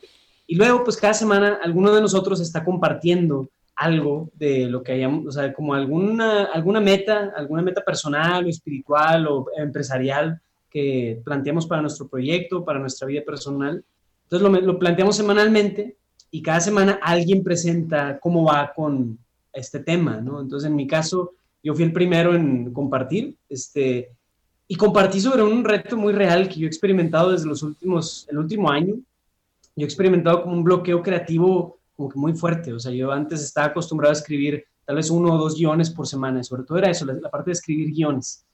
Y 0.45 0.55
luego, 0.55 0.83
pues 0.83 0.97
cada 0.97 1.13
semana 1.13 1.59
alguno 1.61 1.93
de 1.93 2.01
nosotros 2.01 2.39
está 2.39 2.63
compartiendo 2.63 3.49
algo 3.75 4.29
de 4.33 4.67
lo 4.67 4.81
que 4.81 4.93
hayamos, 4.93 5.27
o 5.27 5.31
sea, 5.31 5.53
como 5.53 5.73
alguna, 5.73 6.45
alguna 6.45 6.79
meta, 6.79 7.33
alguna 7.35 7.61
meta 7.61 7.81
personal 7.81 8.45
o 8.45 8.49
espiritual 8.49 9.27
o 9.27 9.47
empresarial 9.57 10.41
que 10.69 11.21
planteamos 11.23 11.67
para 11.67 11.81
nuestro 11.81 12.07
proyecto, 12.07 12.65
para 12.65 12.79
nuestra 12.79 13.07
vida 13.07 13.21
personal 13.23 13.83
entonces 14.29 14.65
lo, 14.65 14.77
planteamos 14.77 15.15
semanalmente 15.15 15.95
y 16.31 16.41
cada 16.41 16.59
semana 16.59 16.99
alguien 17.01 17.43
presenta 17.43 18.19
cómo 18.19 18.43
va 18.43 18.73
con 18.75 19.17
este 19.53 19.79
tema, 19.79 20.19
¿no? 20.19 20.41
Entonces 20.41 20.69
en 20.69 20.75
mi 20.75 20.85
caso 20.85 21.33
yo 21.63 21.73
fui 21.73 21.85
el 21.85 21.93
primero 21.93 22.35
en 22.35 22.73
compartir, 22.73 23.35
este, 23.47 24.11
y 24.67 24.75
compartí 24.75 25.21
sobre 25.21 25.43
un 25.43 25.63
reto 25.63 25.95
muy 25.95 26.13
real 26.13 26.49
que 26.49 26.59
yo 26.59 26.65
he 26.65 26.67
experimentado 26.67 27.31
desde 27.31 27.47
los 27.47 27.63
últimos, 27.63 28.27
el 28.29 28.37
último 28.37 28.69
año. 28.69 28.95
Yo 29.75 29.83
he 29.83 29.85
experimentado 29.85 30.43
como 30.43 30.55
un 30.55 30.63
bloqueo 30.63 31.01
creativo 31.01 31.79
como 31.95 32.09
que 32.09 32.19
muy 32.19 32.33
fuerte, 32.33 32.73
o 32.73 32.79
sea, 32.79 32.91
yo 32.91 33.11
antes 33.11 33.41
estaba 33.41 33.67
acostumbrado 33.67 34.11
a 34.11 34.17
escribir 34.17 34.63
tal 34.85 34.97
vez 34.97 35.09
uno 35.09 35.33
o 35.33 35.37
dos 35.37 35.55
guiones 35.55 35.89
por 35.89 36.05
semana, 36.05 36.43
sobre 36.43 36.63
todo 36.63 36.77
era 36.77 36.91
eso, 36.91 37.05
la, 37.05 37.13
la 37.13 37.31
parte 37.31 37.49
de 37.49 37.53
escribir 37.53 37.91
guiones. 37.91 38.45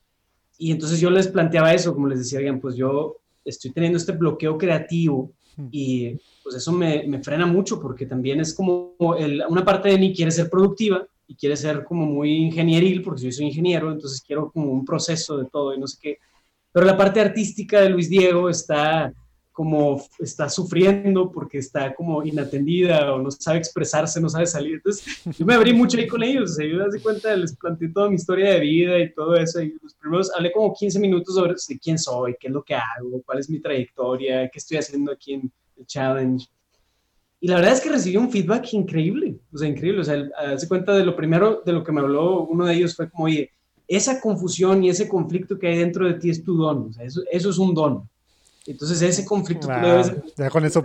Y 0.58 0.72
entonces 0.72 1.00
yo 1.02 1.10
les 1.10 1.28
planteaba 1.28 1.74
eso, 1.74 1.94
como 1.94 2.08
les 2.08 2.20
decía, 2.20 2.40
bien, 2.40 2.62
pues 2.62 2.76
yo 2.76 3.18
estoy 3.44 3.72
teniendo 3.72 3.98
este 3.98 4.14
bloqueo 4.14 4.58
creativo 4.58 5.32
y 5.72 6.18
pues 6.42 6.56
eso 6.56 6.72
me, 6.72 7.04
me 7.08 7.22
frena 7.22 7.46
mucho 7.46 7.80
porque 7.80 8.06
también 8.06 8.40
es 8.40 8.54
como 8.54 8.96
una 8.98 9.66
parte 9.66 9.90
de 9.90 9.98
mí 9.98 10.14
quiere 10.16 10.32
ser 10.32 10.50
productiva 10.50 11.06
y 11.34 11.36
quiere 11.36 11.58
ser 11.58 11.84
como 11.84 12.06
muy 12.06 12.32
ingenieril 12.32 13.02
porque 13.02 13.24
yo 13.24 13.32
soy 13.32 13.48
ingeniero, 13.48 13.92
entonces 13.92 14.22
quiero 14.22 14.52
como 14.52 14.72
un 14.72 14.86
proceso 14.86 15.38
de 15.38 15.46
todo 15.50 15.74
y 15.74 15.80
no 15.80 15.88
sé 15.88 15.98
qué. 16.00 16.18
Pero 16.72 16.86
la 16.86 16.96
parte 16.96 17.20
artística 17.20 17.82
de 17.82 17.90
Luis 17.90 18.10
Diego 18.10 18.50
está 18.50 19.12
como 19.52 20.04
está 20.18 20.50
sufriendo 20.50 21.32
porque 21.32 21.60
está 21.60 21.94
como 21.94 22.24
inatendida 22.24 23.14
o 23.14 23.20
no 23.20 23.30
sabe 23.30 23.60
expresarse, 23.60 24.20
no 24.20 24.28
sabe 24.28 24.48
salir. 24.48 24.76
Entonces, 24.76 25.22
yo 25.38 25.46
me 25.46 25.54
abrí 25.54 25.74
mucho 25.74 25.98
ahí 25.98 26.08
con 26.08 26.24
ellos, 26.24 26.52
o 26.52 26.54
sea, 26.56 26.66
yo 26.66 26.80
cuenta, 27.04 27.36
les 27.36 27.56
planteé 27.56 27.90
toda 27.90 28.10
mi 28.10 28.16
historia 28.16 28.54
de 28.54 28.60
vida 28.60 29.00
y 29.00 29.14
todo 29.14 29.36
eso, 29.36 29.62
y 29.62 29.76
los 29.82 29.94
primeros 29.94 30.32
hablé 30.36 30.52
como 30.52 30.74
15 30.74 31.00
minutos 31.00 31.36
sobre 31.36 31.54
quién 31.80 32.00
soy, 32.00 32.36
qué 32.40 32.48
es 32.48 32.54
lo 32.54 32.64
que 32.64 32.74
hago, 32.74 33.22
cuál 33.24 33.40
es 33.40 33.50
mi 33.50 33.60
trayectoria, 33.60 34.50
qué 34.50 34.58
estoy 34.58 34.78
haciendo 34.78 35.12
aquí 35.12 35.34
en 35.34 35.52
el 35.78 35.86
challenge. 35.86 36.48
Y 37.44 37.50
la 37.50 37.58
verdad 37.58 37.74
es 37.74 37.82
que 37.82 37.90
recibí 37.90 38.16
un 38.16 38.32
feedback 38.32 38.72
increíble, 38.72 39.36
o 39.54 39.58
sea, 39.58 39.68
increíble, 39.68 40.00
o 40.00 40.04
sea, 40.06 40.30
hace 40.54 40.66
cuenta 40.66 40.94
de 40.94 41.04
lo 41.04 41.14
primero 41.14 41.62
de 41.66 41.74
lo 41.74 41.84
que 41.84 41.92
me 41.92 42.00
habló 42.00 42.44
uno 42.44 42.66
de 42.66 42.74
ellos 42.74 42.96
fue 42.96 43.10
como, 43.10 43.26
oye, 43.26 43.52
esa 43.86 44.22
confusión 44.22 44.82
y 44.82 44.90
ese 44.90 45.10
conflicto 45.10 45.60
que 45.60 45.68
hay 45.68 45.78
dentro 45.78 46.08
de 46.08 46.14
ti 46.14 46.30
es 46.30 46.42
tu 46.42 46.56
don, 46.56 46.88
o 46.88 46.94
sea, 46.94 47.04
eso, 47.04 47.22
eso 47.30 47.50
es 47.50 47.58
un 47.58 47.74
don 47.74 48.10
entonces 48.66 49.02
ese 49.02 49.26
conflicto 49.26 49.68
Ya 49.68 50.50
con 50.50 50.64
eso... 50.64 50.82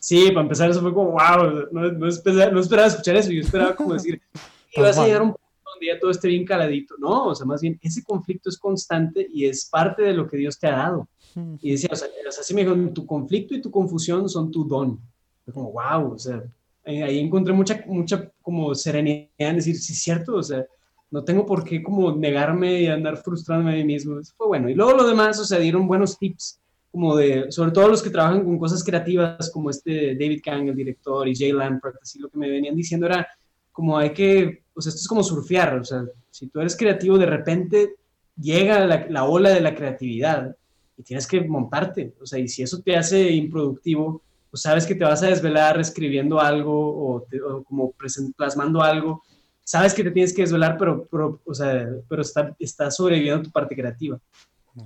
Sí, 0.00 0.28
para 0.30 0.40
empezar 0.40 0.70
eso 0.70 0.80
fue 0.80 0.92
como, 0.92 1.12
wow, 1.12 1.68
no, 1.70 1.92
no, 1.92 2.08
esperaba, 2.08 2.50
no 2.50 2.58
esperaba 2.58 2.88
escuchar 2.88 3.14
eso, 3.14 3.30
yo 3.30 3.42
esperaba 3.42 3.76
como 3.76 3.92
decir, 3.92 4.20
vas 4.76 4.98
a 4.98 5.04
llegar 5.04 5.20
a 5.20 5.24
un 5.24 5.30
punto 5.30 5.70
donde 5.72 5.86
ya 5.86 6.00
todo 6.00 6.10
esté 6.10 6.26
bien 6.26 6.44
caladito. 6.44 6.96
No, 6.98 7.26
o 7.26 7.34
sea, 7.36 7.46
más 7.46 7.60
bien, 7.60 7.78
ese 7.80 8.02
conflicto 8.02 8.48
es 8.48 8.58
constante 8.58 9.24
y 9.32 9.44
es 9.44 9.66
parte 9.66 10.02
de 10.02 10.14
lo 10.14 10.26
que 10.26 10.36
Dios 10.36 10.58
te 10.58 10.66
ha 10.66 10.78
dado. 10.78 11.08
Y 11.60 11.70
decía, 11.70 11.90
o 11.92 11.96
sea, 11.96 12.08
así 12.40 12.54
me 12.54 12.64
dijo, 12.64 12.74
tu 12.92 13.06
conflicto 13.06 13.54
y 13.54 13.60
tu 13.60 13.70
confusión 13.70 14.28
son 14.28 14.50
tu 14.50 14.64
don. 14.64 15.00
Fue 15.48 15.54
como, 15.54 15.72
wow, 15.72 16.12
o 16.12 16.18
sea, 16.18 16.42
ahí 16.84 17.18
encontré 17.18 17.54
mucha, 17.54 17.82
mucha 17.86 18.30
como 18.42 18.74
serenidad 18.74 19.28
en 19.38 19.56
decir, 19.56 19.76
sí, 19.76 19.94
es 19.94 20.02
cierto, 20.02 20.36
o 20.36 20.42
sea, 20.42 20.66
no 21.10 21.24
tengo 21.24 21.46
por 21.46 21.64
qué 21.64 21.82
como 21.82 22.14
negarme 22.14 22.82
y 22.82 22.86
andar 22.86 23.16
frustrándome 23.16 23.72
a 23.72 23.76
mí 23.76 23.84
mismo. 23.84 24.18
Eso 24.18 24.34
fue 24.36 24.46
bueno. 24.46 24.68
Y 24.68 24.74
luego 24.74 24.92
lo 24.92 25.06
demás, 25.08 25.38
o 25.38 25.44
sea, 25.44 25.58
dieron 25.58 25.86
buenos 25.86 26.18
tips, 26.18 26.60
como 26.90 27.16
de, 27.16 27.50
sobre 27.50 27.70
todo 27.70 27.88
los 27.88 28.02
que 28.02 28.10
trabajan 28.10 28.44
con 28.44 28.58
cosas 28.58 28.84
creativas, 28.84 29.50
como 29.50 29.70
este 29.70 30.14
David 30.14 30.40
Kang, 30.44 30.68
el 30.68 30.76
director, 30.76 31.26
y 31.28 31.34
Jay 31.34 31.52
Lampert, 31.52 31.96
así 32.02 32.18
lo 32.18 32.28
que 32.28 32.38
me 32.38 32.50
venían 32.50 32.76
diciendo 32.76 33.06
era 33.06 33.26
como 33.72 33.96
hay 33.96 34.10
que, 34.10 34.64
o 34.74 34.80
sea, 34.80 34.90
esto 34.90 35.00
es 35.00 35.08
como 35.08 35.22
surfear, 35.22 35.78
o 35.78 35.84
sea, 35.84 36.04
si 36.30 36.48
tú 36.48 36.60
eres 36.60 36.76
creativo, 36.76 37.16
de 37.16 37.26
repente 37.26 37.94
llega 38.36 38.84
la, 38.84 39.06
la 39.08 39.24
ola 39.24 39.50
de 39.50 39.60
la 39.60 39.74
creatividad 39.74 40.56
y 40.96 41.02
tienes 41.04 41.26
que 41.28 41.40
montarte, 41.42 42.14
o 42.20 42.26
sea, 42.26 42.40
y 42.40 42.48
si 42.48 42.62
eso 42.62 42.80
te 42.82 42.96
hace 42.96 43.30
improductivo, 43.30 44.22
pues 44.50 44.62
sabes 44.62 44.86
que 44.86 44.94
te 44.94 45.04
vas 45.04 45.22
a 45.22 45.28
desvelar 45.28 45.78
escribiendo 45.80 46.40
algo 46.40 46.72
o, 46.72 47.26
o 47.46 47.64
como 47.64 47.92
plasmando 48.36 48.82
algo 48.82 49.22
sabes 49.68 49.92
que 49.92 50.02
te 50.02 50.10
tienes 50.10 50.32
que 50.32 50.40
desvelar, 50.40 50.78
pero, 50.78 51.06
pero, 51.10 51.42
o 51.44 51.52
sea, 51.52 51.86
pero 52.08 52.22
está, 52.22 52.56
está 52.58 52.90
sobreviviendo 52.90 53.42
tu 53.42 53.50
parte 53.50 53.76
creativa. 53.76 54.18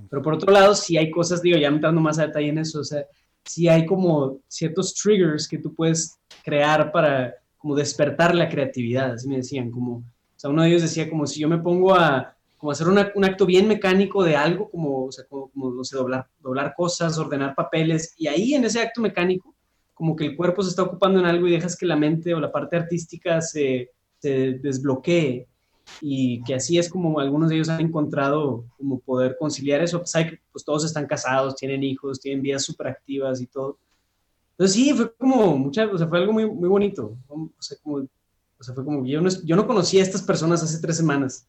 Pero 0.09 0.21
por 0.21 0.33
otro 0.33 0.51
lado, 0.51 0.75
si 0.75 0.97
hay 0.97 1.09
cosas, 1.09 1.41
digo, 1.41 1.57
ya 1.57 1.69
entrando 1.69 2.01
más 2.01 2.19
a 2.19 2.27
detalle 2.27 2.49
en 2.49 2.57
eso, 2.57 2.81
o 2.81 2.83
sea, 2.83 3.05
si 3.45 3.69
hay 3.69 3.85
como 3.85 4.39
ciertos 4.49 4.93
triggers 4.93 5.47
que 5.47 5.57
tú 5.57 5.73
puedes 5.73 6.19
crear 6.43 6.91
para 6.91 7.33
como 7.57 7.75
despertar 7.75 8.35
la 8.35 8.49
creatividad, 8.49 9.13
así 9.13 9.29
me 9.29 9.37
decían, 9.37 9.71
como, 9.71 9.99
o 9.99 10.03
sea, 10.35 10.49
uno 10.49 10.63
de 10.63 10.67
ellos 10.67 10.81
decía 10.81 11.09
como 11.09 11.27
si 11.27 11.39
yo 11.39 11.47
me 11.47 11.59
pongo 11.59 11.95
a 11.95 12.35
como 12.57 12.71
hacer 12.71 12.87
un 12.87 12.97
acto 12.97 13.45
bien 13.45 13.69
mecánico 13.69 14.21
de 14.21 14.35
algo, 14.35 14.69
como, 14.69 15.05
o 15.05 15.11
sea, 15.13 15.23
como, 15.29 15.49
como, 15.49 15.71
no 15.71 15.83
sé, 15.85 15.95
doblar, 15.95 16.27
doblar 16.41 16.73
cosas, 16.75 17.17
ordenar 17.17 17.55
papeles, 17.55 18.13
y 18.17 18.27
ahí 18.27 18.53
en 18.53 18.65
ese 18.65 18.81
acto 18.81 18.99
mecánico, 18.99 19.52
como 19.93 20.15
que 20.15 20.25
el 20.25 20.35
cuerpo 20.35 20.63
se 20.63 20.69
está 20.69 20.83
ocupando 20.83 21.19
en 21.19 21.25
algo 21.25 21.47
y 21.47 21.51
dejas 21.51 21.75
que 21.75 21.85
la 21.85 21.95
mente 21.95 22.33
o 22.33 22.39
la 22.39 22.51
parte 22.51 22.75
artística 22.75 23.41
se, 23.41 23.91
se 24.19 24.53
desbloquee 24.53 25.47
y 26.01 26.41
que 26.43 26.55
así 26.55 26.77
es 26.77 26.89
como 26.89 27.19
algunos 27.19 27.49
de 27.49 27.55
ellos 27.55 27.69
han 27.69 27.81
encontrado 27.81 28.65
como 28.77 28.99
poder 28.99 29.37
conciliar 29.37 29.81
eso. 29.81 29.99
Pues, 29.99 30.15
hay, 30.15 30.39
pues 30.51 30.63
todos 30.63 30.85
están 30.85 31.05
casados, 31.05 31.55
tienen 31.55 31.83
hijos, 31.83 32.19
tienen 32.19 32.41
vidas 32.41 32.63
súper 32.63 32.87
activas 32.87 33.41
y 33.41 33.47
todo. 33.47 33.77
Entonces 34.51 34.75
sí, 34.75 34.93
fue 34.93 35.13
como 35.15 35.57
mucha, 35.57 35.85
o 35.85 35.97
sea, 35.97 36.07
fue 36.07 36.19
algo 36.19 36.33
muy, 36.33 36.49
muy 36.49 36.69
bonito. 36.69 37.17
O 37.27 37.49
sea, 37.59 37.77
como, 37.83 37.97
o 37.97 38.63
sea, 38.63 38.73
fue 38.73 38.85
como, 38.85 39.05
yo 39.05 39.21
no, 39.21 39.29
yo 39.43 39.55
no 39.55 39.67
conocía 39.67 40.01
a 40.01 40.03
estas 40.03 40.21
personas 40.21 40.63
hace 40.63 40.79
tres 40.79 40.97
semanas 40.97 41.47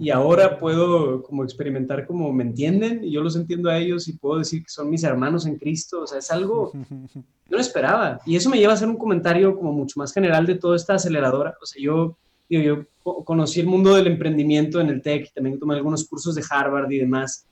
y 0.00 0.10
ahora 0.10 0.58
puedo 0.58 1.22
como 1.22 1.44
experimentar 1.44 2.06
como 2.06 2.32
me 2.32 2.44
entienden 2.44 3.04
y 3.04 3.12
yo 3.12 3.22
los 3.22 3.36
entiendo 3.36 3.70
a 3.70 3.78
ellos 3.78 4.08
y 4.08 4.12
puedo 4.12 4.38
decir 4.38 4.62
que 4.62 4.70
son 4.70 4.90
mis 4.90 5.04
hermanos 5.04 5.46
en 5.46 5.56
Cristo. 5.56 6.02
O 6.02 6.06
sea, 6.06 6.18
es 6.18 6.30
algo 6.30 6.72
no 7.50 7.56
lo 7.56 7.60
esperaba. 7.60 8.20
Y 8.26 8.36
eso 8.36 8.50
me 8.50 8.58
lleva 8.58 8.72
a 8.72 8.76
hacer 8.76 8.88
un 8.88 8.96
comentario 8.96 9.56
como 9.56 9.72
mucho 9.72 9.98
más 9.98 10.12
general 10.12 10.46
de 10.46 10.56
toda 10.56 10.76
esta 10.76 10.94
aceleradora. 10.94 11.54
O 11.60 11.66
sea, 11.66 11.82
yo, 11.82 12.16
yo, 12.48 12.84
conocí 13.02 13.60
el 13.60 13.66
mundo 13.66 13.94
del 13.94 14.06
emprendimiento 14.06 14.80
en 14.80 14.88
el 14.88 15.02
TEC, 15.02 15.32
también 15.34 15.58
tomé 15.58 15.74
algunos 15.74 16.06
cursos 16.08 16.34
de 16.34 16.44
Harvard 16.48 16.90
y 16.90 16.98
demás. 16.98 17.46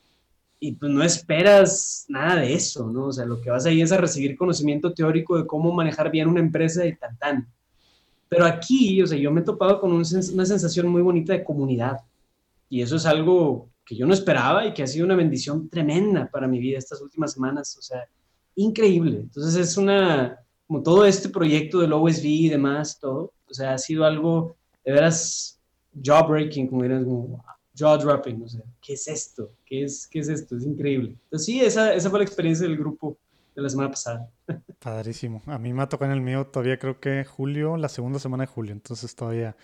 Y 0.59 0.73
pues 0.73 0.93
no 0.93 1.03
esperas 1.03 2.07
nada 2.09 2.37
de 2.37 2.55
eso, 2.55 2.89
¿no? 2.89 3.07
O 3.07 3.13
sea, 3.13 3.25
lo 3.25 3.41
que 3.41 3.51
vas 3.51 3.67
ahí 3.67 3.83
es 3.83 3.91
a 3.91 3.97
recibir 3.97 4.37
conocimiento 4.37 4.93
teórico 4.93 5.37
de 5.37 5.47
cómo 5.47 5.73
manejar 5.73 6.11
bien 6.11 6.29
una 6.29 6.41
empresa 6.41 6.87
y 6.87 6.95
tan 6.95 7.17
tan. 7.17 7.49
Pero 8.33 8.47
aquí, 8.47 9.03
o 9.03 9.07
sea, 9.07 9.19
yo 9.19 9.31
me 9.31 9.43
he 9.43 9.45
topado 9.45 9.79
con 9.79 9.93
una 9.93 10.05
sensación 10.07 10.89
muy 10.89 11.03
bonita 11.03 11.35
de 11.35 11.45
comunidad. 11.45 11.99
Y 12.71 12.81
eso 12.81 12.97
es 12.97 13.05
algo 13.05 13.69
que 13.85 13.95
yo 13.95 14.07
no 14.07 14.15
esperaba 14.15 14.67
y 14.67 14.73
que 14.73 14.83
ha 14.83 14.87
sido 14.87 15.05
una 15.05 15.17
bendición 15.17 15.69
tremenda 15.69 16.31
para 16.31 16.49
mi 16.49 16.59
vida 16.59 16.79
estas 16.79 17.03
últimas 17.03 17.35
semanas. 17.35 17.77
O 17.77 17.83
sea, 17.83 18.09
increíble. 18.55 19.19
Entonces 19.19 19.55
es 19.57 19.77
una, 19.77 20.41
como 20.67 20.83
todo 20.83 21.05
este 21.05 21.29
proyecto 21.29 21.81
del 21.81 21.93
OSV 21.93 22.25
y 22.25 22.49
demás, 22.49 22.99
todo, 22.99 23.35
o 23.51 23.53
sea, 23.53 23.75
ha 23.75 23.79
sido 23.79 24.07
algo 24.07 24.57
de 24.83 24.93
veras 24.93 25.61
jaw-breaking, 26.03 26.69
como 26.69 26.85
dirán, 26.85 27.05
como 27.05 27.45
jaw-dropping, 27.79 28.45
o 28.45 28.49
sea, 28.49 28.63
¿qué 28.81 28.95
es 28.95 29.09
esto? 29.09 29.51
¿Qué 29.67 29.85
es, 29.85 30.07
¿Qué 30.07 30.21
es 30.21 30.31
esto? 30.31 30.57
Es 30.57 30.65
increíble. 30.65 31.19
Entonces 31.25 31.45
sí, 31.45 31.61
esa, 31.61 31.93
esa 31.93 32.09
fue 32.09 32.21
la 32.21 32.25
experiencia 32.25 32.67
del 32.67 32.79
grupo 32.79 33.19
de 33.55 33.61
la 33.61 33.69
semana 33.69 33.91
pasada. 33.91 34.27
Padrísimo. 34.79 35.43
A 35.47 35.59
mí 35.59 35.73
me 35.73 35.83
ha 35.83 35.89
tocado 35.89 36.11
en 36.13 36.19
el 36.19 36.25
mío 36.25 36.47
todavía 36.47 36.79
creo 36.79 37.01
que 37.01 37.25
julio, 37.25 37.77
la 37.77 37.89
segunda 37.89 38.19
semana 38.19 38.45
de 38.45 38.49
julio, 38.49 38.73
entonces 38.73 39.15
todavía... 39.15 39.57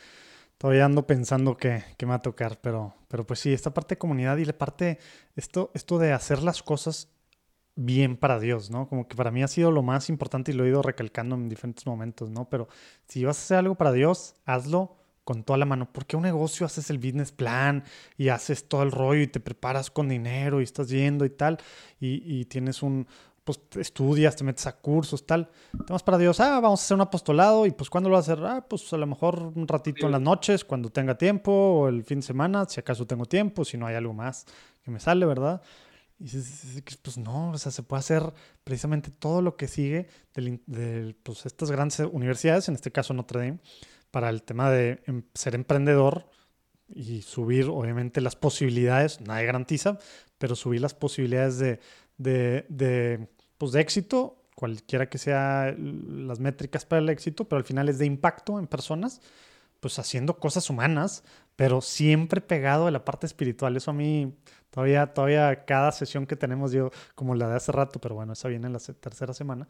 Todavía 0.59 0.87
ando 0.87 1.07
pensando 1.07 1.57
que, 1.57 1.85
que, 1.97 2.05
me 2.05 2.11
va 2.11 2.17
a 2.17 2.23
tocar, 2.23 2.61
pero, 2.61 2.93
pero 3.07 3.25
pues 3.25 3.39
sí, 3.39 3.53
esta 3.53 3.73
parte 3.73 3.95
de 3.95 3.99
comunidad 4.01 4.39
y 4.39 4.45
la 4.45 4.59
parte, 4.59 4.99
esto, 5.37 5.71
esto 5.73 5.99
de 6.01 6.13
hacer 6.13 6.43
las 6.43 6.65
cosas 6.65 7.13
bien 7.77 8.17
para 8.17 8.41
Dios, 8.41 8.69
¿no? 8.69 8.89
Como 8.89 9.07
que 9.07 9.15
para 9.15 9.31
mí 9.31 9.43
ha 9.45 9.49
sido 9.49 9.71
lo 9.71 9.85
más 9.85 10.09
importante 10.09 10.51
y 10.51 10.55
lo 10.55 10.65
he 10.65 10.69
ido 10.69 10.83
recalcando 10.83 11.37
en 11.37 11.49
diferentes 11.49 11.87
momentos, 11.87 12.29
¿no? 12.29 12.49
Pero 12.51 12.69
si 13.07 13.25
vas 13.25 13.39
a 13.39 13.41
hacer 13.41 13.59
algo 13.59 13.77
para 13.77 13.93
Dios, 13.93 14.35
hazlo 14.45 14.97
con 15.23 15.45
toda 15.45 15.59
la 15.59 15.65
mano. 15.65 15.89
Porque 15.93 16.17
un 16.17 16.23
negocio 16.23 16.67
haces 16.67 16.91
el 16.91 16.99
business 16.99 17.31
plan 17.31 17.85
y 18.17 18.31
haces 18.31 18.67
todo 18.69 18.83
el 18.83 18.91
rollo 18.91 19.23
y 19.23 19.27
te 19.29 19.41
preparas 19.41 19.91
con 19.91 20.09
dinero 20.09 20.61
y 20.61 20.65
estás 20.65 20.89
yendo 20.89 21.25
y 21.25 21.31
tal, 21.31 21.59
y, 22.01 22.47
tienes 22.47 22.83
un, 22.83 23.07
pues 23.49 23.63
estudias, 23.77 24.37
te 24.37 24.45
metes 24.45 24.67
a 24.67 24.77
cursos, 24.77 25.25
tal. 25.25 25.49
Temas 25.87 26.03
para 26.03 26.19
Dios, 26.19 26.39
ah, 26.41 26.61
vamos 26.61 26.81
a 26.81 26.85
hacer 26.85 26.95
un 26.97 27.01
apostolado 27.01 27.65
y 27.65 27.71
pues 27.71 27.89
¿cuándo 27.89 28.11
lo 28.11 28.17
vas 28.17 28.29
a 28.29 28.33
hacer? 28.33 28.45
Ah, 28.45 28.67
pues 28.69 28.93
a 28.93 28.99
lo 28.99 29.07
mejor 29.07 29.53
un 29.55 29.67
ratito 29.67 30.05
en 30.05 30.13
las 30.13 30.21
noches, 30.21 30.67
cuando 30.67 30.91
tenga 30.91 31.17
tiempo, 31.17 31.51
o 31.51 31.89
el 31.89 32.05
fin 32.05 32.21
de 32.21 32.27
semana, 32.27 32.67
si 32.67 32.79
acaso 32.79 33.07
tengo 33.07 33.25
tiempo, 33.25 33.65
si 33.65 33.79
no 33.79 33.87
hay 33.87 33.95
algo 33.95 34.13
más 34.13 34.45
que 34.83 34.91
me 34.91 35.01
sale, 35.01 35.25
¿verdad? 35.25 35.63
Y 36.19 36.25
dices, 36.25 36.83
pues 37.01 37.17
no, 37.17 37.53
o 37.53 37.59
sea, 37.59 37.73
se 37.73 37.83
puede 37.83 38.01
hacer 38.01 38.35
precisamente 38.65 39.11
todo 39.11 39.41
lo 39.41 39.57
que 39.57 39.67
sigue 39.67 40.09
de, 40.35 41.17
pues, 41.23 41.47
estas 41.47 41.71
grandes 41.71 42.01
universidades, 42.01 42.69
en 42.69 42.75
este 42.75 42.93
caso 42.93 43.15
Notre 43.15 43.41
Dame, 43.41 43.61
para 44.11 44.29
el 44.29 44.43
tema 44.43 44.71
de 44.71 45.01
em, 45.07 45.23
ser 45.33 45.55
emprendedor 45.55 46.29
y 46.87 47.23
subir, 47.23 47.71
obviamente, 47.71 48.21
las 48.21 48.37
posibilidades, 48.37 49.23
nadie 49.23 49.47
garantiza, 49.47 49.99
pero 50.37 50.55
subir 50.55 50.83
las 50.83 50.93
posibilidades 50.93 51.59
de, 51.59 51.81
de, 52.19 52.67
de, 52.69 53.29
pues, 53.59 53.73
de 53.73 53.81
éxito, 53.81 54.43
cualquiera 54.55 55.09
que 55.09 55.19
sea 55.19 55.75
las 55.79 56.41
métricas 56.41 56.85
para 56.85 57.01
el 57.01 57.09
éxito, 57.11 57.45
pero 57.45 57.59
al 57.59 57.65
final 57.65 57.89
es 57.89 57.99
de 57.99 58.07
impacto 58.07 58.59
en 58.59 58.67
personas, 58.67 59.21
pues 59.81 59.99
haciendo 59.99 60.39
cosas 60.39 60.71
humanas, 60.71 61.23
pero 61.55 61.81
siempre 61.81 62.41
pegado 62.41 62.87
a 62.87 62.91
la 62.91 63.05
parte 63.05 63.27
espiritual. 63.27 63.77
Eso 63.77 63.93
a 63.93 63.95
mí 63.95 64.35
Todavía, 64.71 65.07
todavía 65.15 65.65
cada 65.65 65.93
sesión 65.93 66.27
que 66.27 66.37
tenemos, 66.37 66.73
yo 66.73 66.91
como 67.15 67.35
la 67.35 67.49
de 67.49 67.57
hace 67.57 67.73
rato, 67.73 68.01
pero 68.01 68.15
bueno, 68.15 68.35
esa 68.35 68.49
viene 68.49 68.67
en 68.67 68.75
la 68.75 68.79
tercera 68.79 69.33
semana, 69.33 69.67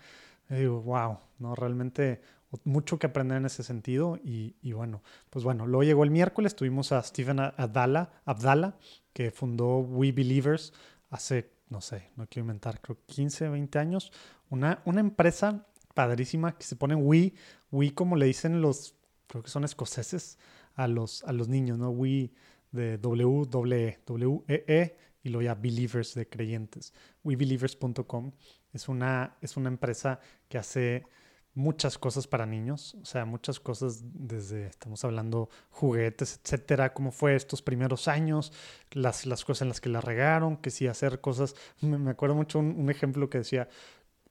digo, 0.48 0.82
wow, 0.82 1.18
¿no? 1.38 1.54
Realmente 1.54 2.20
mucho 2.64 2.98
que 2.98 3.06
aprender 3.06 3.38
en 3.38 3.46
ese 3.46 3.62
sentido 3.62 4.18
y, 4.24 4.56
y, 4.60 4.72
bueno, 4.72 5.02
pues 5.30 5.44
bueno, 5.44 5.66
luego 5.66 5.82
llegó 5.84 6.02
el 6.02 6.10
miércoles, 6.10 6.56
tuvimos 6.56 6.92
a 6.92 7.02
Stephen 7.02 7.38
Abdala, 7.40 8.10
Abdala 8.24 8.76
que 9.12 9.30
fundó 9.30 9.78
We 9.78 10.12
Believers 10.12 10.72
hace, 11.10 11.52
no 11.70 11.80
sé, 11.80 12.10
no 12.16 12.26
quiero 12.26 12.44
inventar, 12.44 12.80
creo 12.80 12.98
15, 13.06 13.48
20 13.48 13.78
años, 13.78 14.12
una, 14.50 14.82
una 14.84 15.00
empresa 15.00 15.66
padrísima 15.94 16.56
que 16.56 16.64
se 16.64 16.76
pone 16.76 16.94
We, 16.94 17.34
We 17.70 17.94
como 17.94 18.16
le 18.16 18.26
dicen 18.26 18.60
los, 18.60 18.94
creo 19.26 19.42
que 19.42 19.50
son 19.50 19.64
escoceses, 19.64 20.38
a 20.74 20.86
los, 20.86 21.24
a 21.24 21.32
los 21.32 21.48
niños, 21.48 21.76
¿no? 21.76 21.90
We 21.90 22.30
de 22.70 22.98
W, 22.98 23.46
W, 23.50 23.98
W, 24.06 24.44
E, 24.46 24.64
E 24.68 24.96
y 25.22 25.28
y 25.28 25.30
luego 25.30 25.42
ya 25.42 25.54
Believers 25.54 26.14
de 26.14 26.28
creyentes. 26.28 26.92
WeBelievers.com 27.24 28.32
es 28.72 28.88
una, 28.88 29.36
es 29.40 29.56
una 29.56 29.68
empresa 29.68 30.20
que 30.48 30.58
hace 30.58 31.04
muchas 31.58 31.98
cosas 31.98 32.28
para 32.28 32.46
niños, 32.46 32.96
o 33.02 33.04
sea, 33.04 33.24
muchas 33.24 33.58
cosas 33.58 34.02
desde, 34.04 34.68
estamos 34.68 35.04
hablando 35.04 35.50
juguetes, 35.70 36.40
etcétera, 36.40 36.94
cómo 36.94 37.10
fue 37.10 37.34
estos 37.34 37.62
primeros 37.62 38.06
años, 38.06 38.52
las, 38.92 39.26
las 39.26 39.44
cosas 39.44 39.62
en 39.62 39.68
las 39.68 39.80
que 39.80 39.88
la 39.88 40.00
regaron, 40.00 40.56
que 40.56 40.70
sí 40.70 40.86
hacer 40.86 41.20
cosas, 41.20 41.56
me, 41.80 42.12
acuerdo 42.12 42.36
mucho 42.36 42.60
un, 42.60 42.88
ejemplo 42.90 43.28
que 43.28 43.38
decía, 43.38 43.68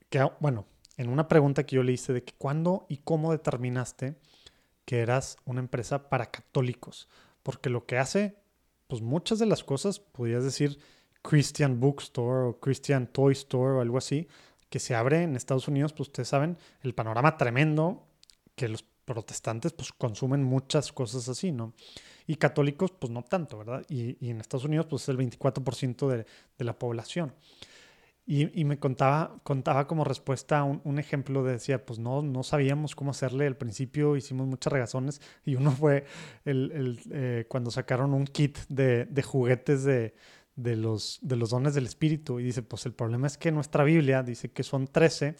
que, 0.08 0.20
ah, 0.20 0.34
bueno, 0.40 0.64
en 0.96 1.10
una 1.10 1.28
pregunta 1.28 1.64
que 1.64 1.76
yo 1.76 1.82
le 1.82 1.92
hice 1.92 2.14
de 2.14 2.24
que 2.24 2.32
cuándo 2.32 2.86
y 2.88 2.96
cómo 2.96 3.30
determinaste 3.30 4.16
que 4.86 5.00
eras 5.00 5.36
una 5.44 5.60
empresa 5.60 6.08
para 6.08 6.30
católicos, 6.30 7.10
porque 7.42 7.68
lo 7.68 7.84
que 7.84 7.98
hace, 7.98 8.38
pues 8.86 9.02
muchas 9.02 9.38
de 9.38 9.44
las 9.44 9.62
cosas, 9.62 10.00
podrías 10.00 10.44
decir 10.44 10.78
Christian 11.20 11.78
Bookstore 11.78 12.48
o 12.48 12.58
Christian 12.58 13.06
Toy 13.06 13.34
Store 13.34 13.74
o 13.74 13.80
algo 13.82 13.98
así, 13.98 14.28
que 14.68 14.78
se 14.78 14.94
abre 14.94 15.22
en 15.22 15.36
Estados 15.36 15.68
Unidos, 15.68 15.92
pues 15.92 16.08
ustedes 16.08 16.28
saben, 16.28 16.58
el 16.82 16.94
panorama 16.94 17.36
tremendo 17.36 18.06
que 18.54 18.68
los 18.68 18.84
protestantes 19.08 19.72
pues 19.72 19.92
consumen 19.92 20.44
muchas 20.44 20.92
cosas 20.92 21.28
así, 21.28 21.50
¿no? 21.50 21.72
Y 22.26 22.36
católicos 22.36 22.92
pues 22.92 23.10
no 23.10 23.22
tanto, 23.22 23.56
¿verdad? 23.58 23.82
Y, 23.88 24.28
en 24.28 24.40
Estados 24.40 24.64
Unidos 24.66 24.86
pues 24.86 25.02
es 25.04 25.08
el 25.08 25.16
24% 25.16 26.08
de, 26.08 26.26
de, 26.58 26.64
la 26.64 26.78
población. 26.78 27.34
Y, 28.26 28.60
y, 28.60 28.64
me 28.66 28.78
contaba, 28.78 29.40
contaba 29.42 29.86
como 29.86 30.04
respuesta 30.04 30.62
un, 30.62 30.82
un, 30.84 30.98
ejemplo 30.98 31.42
de 31.42 31.52
decía, 31.52 31.86
pues 31.86 31.98
no, 31.98 32.20
no 32.20 32.42
sabíamos 32.42 32.94
cómo 32.94 33.12
hacerle 33.12 33.46
al 33.46 33.56
principio, 33.56 34.16
hicimos 34.16 34.46
muchas 34.46 34.70
regazones 34.70 35.22
y 35.46 35.54
uno 35.54 35.70
fue 35.70 36.04
el, 36.44 36.70
el 36.72 37.00
eh, 37.10 37.46
cuando 37.48 37.70
sacaron 37.70 38.12
un 38.12 38.26
kit 38.26 38.58
de, 38.68 39.06
de 39.06 39.22
juguetes 39.22 39.84
de, 39.84 40.14
de 40.58 40.74
los, 40.74 41.20
de 41.22 41.36
los 41.36 41.50
dones 41.50 41.74
del 41.74 41.86
Espíritu. 41.86 42.40
Y 42.40 42.42
dice, 42.42 42.62
pues 42.62 42.84
el 42.84 42.92
problema 42.92 43.28
es 43.28 43.38
que 43.38 43.52
nuestra 43.52 43.84
Biblia 43.84 44.22
dice 44.24 44.50
que 44.50 44.64
son 44.64 44.88
13 44.88 45.36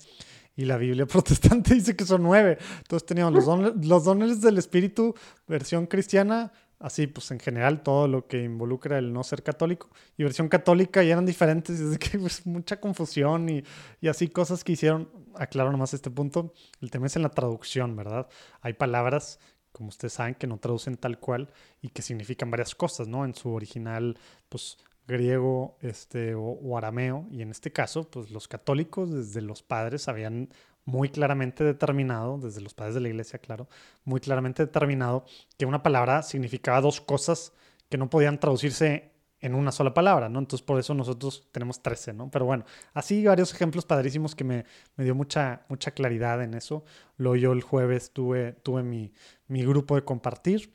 y 0.57 0.65
la 0.65 0.77
Biblia 0.77 1.07
protestante 1.07 1.75
dice 1.75 1.97
que 1.97 2.05
son 2.05 2.23
9. 2.23 2.57
Entonces 2.79 3.05
teníamos 3.05 3.35
los 3.35 3.45
dones, 3.45 3.87
los 3.87 4.05
dones 4.05 4.41
del 4.41 4.59
Espíritu, 4.59 5.15
versión 5.49 5.87
cristiana, 5.87 6.53
así 6.79 7.09
pues 7.09 7.33
en 7.33 7.41
general 7.41 7.83
todo 7.83 8.07
lo 8.07 8.29
que 8.29 8.45
involucra 8.45 8.99
el 8.99 9.13
no 9.13 9.25
ser 9.25 9.43
católico, 9.43 9.91
y 10.17 10.23
versión 10.23 10.49
católica 10.49 11.03
y 11.03 11.11
eran 11.11 11.27
diferentes, 11.27 11.81
y 11.81 11.99
que 11.99 12.17
pues, 12.17 12.47
mucha 12.47 12.81
confusión 12.81 13.49
y, 13.49 13.65
y, 14.01 14.07
así 14.07 14.29
cosas 14.29 14.63
que 14.63 14.73
hicieron, 14.73 15.11
aclaro 15.35 15.73
nomás 15.73 15.95
este 15.95 16.13
punto, 16.13 16.55
el 16.81 16.93
tema 16.93 17.09
es 17.09 17.17
en 17.17 17.23
la 17.23 17.31
traducción, 17.31 17.97
¿verdad? 17.97 18.29
Hay 18.61 18.75
palabras 18.75 19.41
como 19.73 19.91
ustedes 19.91 20.15
saben, 20.15 20.35
que 20.35 20.47
no 20.47 20.59
traducen 20.59 20.97
tal 20.97 21.21
cual 21.21 21.53
y 21.81 21.91
que 21.91 22.03
significan 22.03 22.51
varias 22.51 22.75
cosas, 22.75 23.07
¿no? 23.07 23.25
En 23.25 23.35
su 23.35 23.53
original, 23.53 24.19
pues 24.49 24.79
griego 25.09 25.77
este, 25.81 26.35
o, 26.37 26.77
arameo, 26.77 27.27
y 27.33 27.43
en 27.43 27.51
este 27.51 27.73
caso, 27.73 28.09
pues 28.09 28.31
los 28.31 28.47
católicos 28.47 29.11
desde 29.11 29.41
los 29.41 29.63
padres 29.63 30.07
habían 30.07 30.51
muy 30.85 31.09
claramente 31.09 31.65
determinado, 31.65 32.39
desde 32.39 32.61
los 32.61 32.75
padres 32.75 32.95
de 32.95 33.01
la 33.01 33.09
iglesia, 33.09 33.39
claro, 33.39 33.69
muy 34.05 34.21
claramente 34.21 34.65
determinado 34.65 35.25
que 35.59 35.67
una 35.67 35.83
palabra 35.83 36.23
significaba 36.23 36.81
dos 36.81 37.01
cosas 37.01 37.53
que 37.89 37.99
no 37.99 38.09
podían 38.09 38.39
traducirse 38.39 39.11
en 39.41 39.55
una 39.55 39.73
sola 39.73 39.95
palabra, 39.95 40.29
¿no? 40.29 40.39
Entonces 40.41 40.65
por 40.65 40.79
eso 40.79 40.95
nosotros 40.95 41.49
tenemos 41.53 41.83
13, 41.83 42.13
¿no? 42.13 42.31
Pero 42.31 42.45
bueno, 42.45 42.65
así 42.93 43.25
varios 43.25 43.53
ejemplos 43.55 43.87
padrísimos 43.87 44.35
que 44.35 44.45
me, 44.45 44.65
me 44.97 45.05
dio 45.05 45.15
mucha, 45.15 45.63
mucha 45.69 45.93
claridad 45.93 46.43
en 46.43 46.55
eso. 46.55 46.85
Luego 47.17 47.37
yo 47.37 47.53
el 47.53 47.63
jueves 47.63 48.13
tuve, 48.13 48.55
tuve 48.63 48.83
mi, 48.83 49.13
mi 49.47 49.65
grupo 49.65 49.95
de 49.95 50.05
compartir 50.05 50.73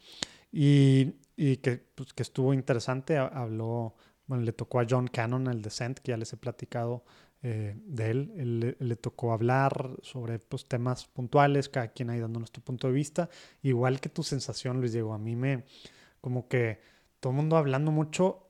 y, 0.51 1.15
y 1.35 1.57
que, 1.57 1.83
pues, 1.95 2.13
que 2.13 2.23
estuvo 2.23 2.53
interesante, 2.53 3.17
habló 3.17 3.95
bueno, 4.27 4.43
le 4.43 4.53
tocó 4.53 4.79
a 4.79 4.85
John 4.89 5.07
Cannon, 5.07 5.47
el 5.47 5.61
Descent, 5.61 5.99
que 5.99 6.11
ya 6.11 6.17
les 6.17 6.31
he 6.33 6.37
platicado 6.37 7.03
eh, 7.41 7.75
de 7.85 8.11
él. 8.11 8.75
le, 8.79 8.95
tocó 8.95 9.33
hablar 9.33 9.91
sobre 10.01 10.39
pues, 10.39 10.65
temas 10.65 11.05
puntuales, 11.05 11.69
cada 11.69 11.89
quien 11.89 12.09
ahí 12.09 12.19
dando 12.19 12.39
nuestro 12.39 12.63
punto 12.63 12.87
de 12.87 12.93
vista. 12.93 13.29
Igual 13.61 13.99
que 13.99 14.09
tu 14.09 14.23
sensación, 14.23 14.79
Luis 14.79 14.93
Diego, 14.93 15.13
a 15.13 15.17
mí 15.17 15.35
me, 15.35 15.65
como 16.21 16.47
que 16.47 16.79
todo 17.19 17.31
el 17.31 17.37
mundo 17.37 17.57
hablando 17.57 17.91
mucho, 17.91 18.47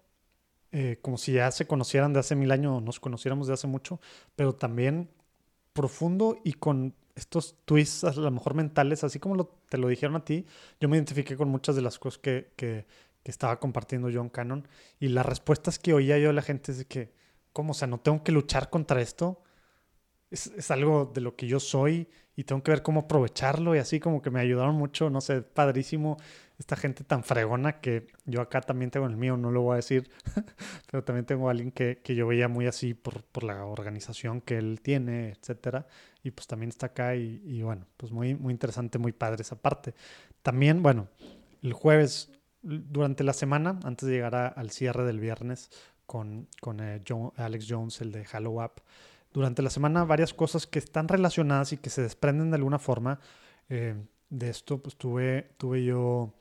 eh, 0.72 1.00
como 1.02 1.18
si 1.18 1.34
ya 1.34 1.52
se 1.52 1.68
conocieran 1.68 2.14
de 2.14 2.20
hace 2.20 2.36
mil 2.36 2.52
años 2.52 2.82
nos 2.82 3.00
conociéramos 3.00 3.48
de 3.48 3.54
hace 3.54 3.68
mucho, 3.68 4.00
pero 4.36 4.56
también 4.56 5.10
profundo 5.74 6.38
y 6.44 6.54
con 6.54 6.96
estos 7.16 7.56
twists 7.66 8.04
a 8.04 8.14
lo 8.14 8.32
mejor 8.32 8.56
mentales, 8.56 9.04
así 9.04 9.20
como 9.20 9.46
te 9.70 9.78
lo 9.78 9.88
dijeron 9.88 10.16
a 10.16 10.26
ti, 10.26 10.46
yo 10.80 10.90
me 10.90 10.98
identifiqué 10.98 11.36
con 11.36 11.50
muchas 11.50 11.76
de 11.76 11.82
las 11.82 12.00
cosas 12.00 12.20
que, 12.20 12.52
que, 12.56 12.86
que 13.24 13.32
estaba 13.32 13.60
compartiendo 13.60 14.10
John 14.14 14.30
Cannon. 14.30 14.68
Y 15.00 15.10
las 15.10 15.26
respuestas 15.26 15.80
que 15.80 15.94
oía 15.94 16.18
yo 16.20 16.28
de 16.28 16.34
la 16.34 16.42
gente 16.42 16.72
es 16.72 16.78
de 16.80 16.86
que, 16.86 17.14
¿cómo? 17.54 17.72
O 17.72 17.74
sea, 17.74 17.88
no 17.88 18.00
tengo 18.00 18.24
que 18.24 18.32
luchar 18.32 18.70
contra 18.70 19.02
esto. 19.02 19.42
Es, 20.30 20.48
es, 20.48 20.72
algo 20.72 21.12
de 21.14 21.22
lo 21.22 21.36
que 21.36 21.48
yo 21.48 21.60
soy 21.60 22.10
y 22.36 22.44
tengo 22.44 22.64
que 22.64 22.72
ver 22.72 22.82
cómo 22.82 23.02
aprovecharlo 23.02 23.76
y 23.76 23.78
así 23.78 24.00
como 24.00 24.22
que 24.22 24.32
me 24.32 24.40
ayudaron 24.40 24.76
mucho, 24.76 25.12
no 25.12 25.22
sé, 25.22 25.44
padrísimo 25.44 26.18
esta 26.58 26.76
gente 26.76 27.04
tan 27.04 27.24
fregona 27.24 27.82
que 27.82 28.08
yo 28.26 28.42
acá 28.42 28.62
también 28.62 28.92
tengo 28.92 29.06
el 29.06 29.18
mío, 29.18 29.38
no 29.38 29.52
lo 29.52 29.62
voy 29.62 29.74
a 29.74 29.76
decir, 29.78 30.10
pero 30.92 31.04
también 31.04 31.26
tengo 31.26 31.48
a 31.48 31.52
alguien 31.52 31.72
que, 31.72 32.00
que 32.04 32.16
yo 32.16 32.28
veía 32.28 32.48
muy 32.48 32.68
así 32.68 32.94
por, 32.94 33.24
por, 33.24 33.44
la 33.44 33.66
organización 33.66 34.42
que 34.42 34.58
él 34.58 34.80
tiene, 34.82 35.32
etcétera, 35.32 35.88
y 36.24 36.32
pues 36.32 36.48
también 36.48 36.70
está 36.70 36.88
acá 36.88 37.16
y, 37.16 37.42
y 37.46 37.64
bueno, 37.64 37.86
pues 37.98 38.12
muy, 38.12 38.36
muy 38.36 38.54
interesante, 38.54 38.98
muy 38.98 39.12
padre 39.12 39.42
esa 39.42 39.62
parte. 39.62 39.94
También, 40.42 40.82
bueno, 40.84 41.10
el 41.62 41.74
jueves 41.74 42.32
durante 42.64 43.24
la 43.24 43.34
semana, 43.34 43.80
antes 43.84 44.08
de 44.08 44.16
llegar 44.16 44.36
al 44.36 44.72
cierre 44.72 45.04
del 45.04 45.20
viernes 45.20 45.70
con, 46.06 46.48
con 46.62 46.80
eh, 46.80 47.02
Alex 47.36 47.66
Jones, 47.70 48.02
el 48.02 48.12
de 48.12 48.26
Halo 48.32 48.62
App, 48.62 48.80
durante 49.32 49.62
la 49.62 49.70
semana 49.70 50.06
varias 50.06 50.34
cosas 50.34 50.66
que 50.66 50.80
están 50.80 51.08
relacionadas 51.08 51.74
y 51.74 51.78
que 51.78 51.90
se 51.90 52.02
desprenden 52.02 52.52
de 52.52 52.56
alguna 52.56 52.80
forma. 52.80 53.20
Eh, 53.70 53.96
de 54.30 54.50
esto, 54.50 54.82
pues 54.82 54.96
tuve, 54.96 55.54
tuve 55.58 55.84
yo, 55.84 56.34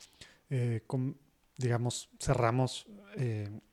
eh, 0.49 0.81
digamos, 1.59 2.09
cerramos 2.19 2.87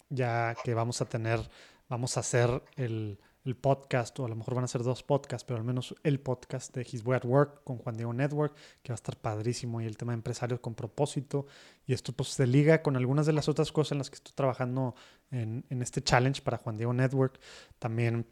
ya 0.09 0.55
que 0.63 0.73
vamos 0.73 1.01
a 1.01 1.05
tener, 1.05 1.39
vamos 1.87 2.17
a 2.17 2.19
hacer 2.19 2.61
el, 2.75 3.17
el 3.45 3.55
podcast, 3.55 4.19
o 4.19 4.25
a 4.25 4.29
lo 4.29 4.35
mejor 4.35 4.55
van 4.55 4.63
a 4.63 4.67
ser 4.67 4.83
dos 4.83 5.03
podcasts, 5.03 5.45
pero 5.45 5.57
al 5.57 5.63
menos 5.63 5.95
el 6.03 6.19
podcast 6.19 6.75
de 6.75 6.81
His 6.81 7.05
Way 7.05 7.17
at 7.17 7.25
Work 7.25 7.63
con 7.63 7.77
Juan 7.77 7.95
Diego 7.95 8.13
Network, 8.13 8.55
que 8.81 8.91
va 8.91 8.95
a 8.95 8.95
estar 8.95 9.17
padrísimo, 9.17 9.81
y 9.81 9.85
el 9.85 9.97
tema 9.97 10.11
de 10.11 10.15
empresarios 10.15 10.59
con 10.59 10.75
propósito. 10.75 11.47
Y 11.85 11.93
esto 11.93 12.13
pues 12.13 12.29
se 12.29 12.45
liga 12.47 12.81
con 12.81 12.95
algunas 12.95 13.25
de 13.25 13.33
las 13.33 13.49
otras 13.49 13.71
cosas 13.71 13.93
en 13.93 13.97
las 13.99 14.09
que 14.09 14.15
estoy 14.15 14.33
trabajando 14.35 14.95
en, 15.31 15.65
en 15.69 15.81
este 15.81 16.01
challenge 16.01 16.41
para 16.41 16.57
Juan 16.57 16.77
Diego 16.77 16.93
Network. 16.93 17.39
También 17.79 18.25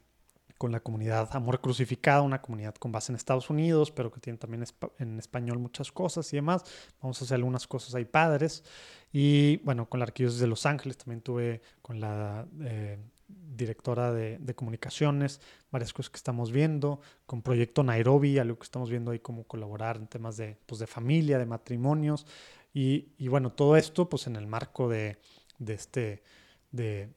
con 0.58 0.72
la 0.72 0.80
comunidad 0.80 1.30
Amor 1.34 1.62
Crucificado, 1.62 2.24
una 2.24 2.41
comunidad 2.41 2.76
con 2.76 2.91
base 2.91 3.12
en 3.12 3.15
Estados 3.15 3.50
Unidos, 3.50 3.91
pero 3.91 4.12
que 4.12 4.20
tiene 4.20 4.38
también 4.38 4.65
en 4.98 5.20
español 5.20 5.60
muchas 5.60 5.91
cosas 5.91 6.32
y 6.34 6.38
demás. 6.38 6.63
Vamos 7.02 7.22
a 7.22 7.26
hacer 7.26 7.36
algunas 7.36 7.67
cosas 7.67 7.93
ahí 7.96 8.06
padres. 8.06 8.63
Y 9.12 9.58
bueno, 9.58 9.88
con 9.88 10.00
la 10.00 10.06
Arquidiócesis 10.06 10.41
de 10.41 10.48
Los 10.48 10.65
Ángeles 10.65 10.98
también 10.98 11.22
tuve 11.22 11.62
con 11.82 12.00
la 12.00 12.46
eh, 12.62 12.98
directora 13.28 14.13
de, 14.13 14.56
comunicaciones, 14.56 15.42
varias 15.72 15.94
cosas 15.94 16.10
que 16.10 16.18
estamos 16.18 16.52
viendo, 16.52 17.02
con 17.26 17.42
Proyecto 17.42 17.84
Nairobi, 17.84 18.38
algo 18.38 18.58
que 18.58 18.63
estamos 18.63 18.90
viendo 18.90 19.12
ahí 19.12 19.20
cómo 19.20 19.44
colaborar 19.44 19.98
en 19.98 20.08
temas 20.08 20.38
de, 20.38 20.58
pues 20.66 20.80
de 20.80 20.88
familia, 20.88 21.38
de 21.38 21.46
matrimonios, 21.46 22.26
y, 22.74 23.28
bueno, 23.28 23.52
todo 23.52 23.76
esto 23.76 24.08
pues 24.08 24.28
en 24.28 24.36
el 24.36 24.46
marco 24.46 24.88
de, 24.88 25.18
de 25.58 25.74
este, 25.74 26.24
de, 26.72 27.10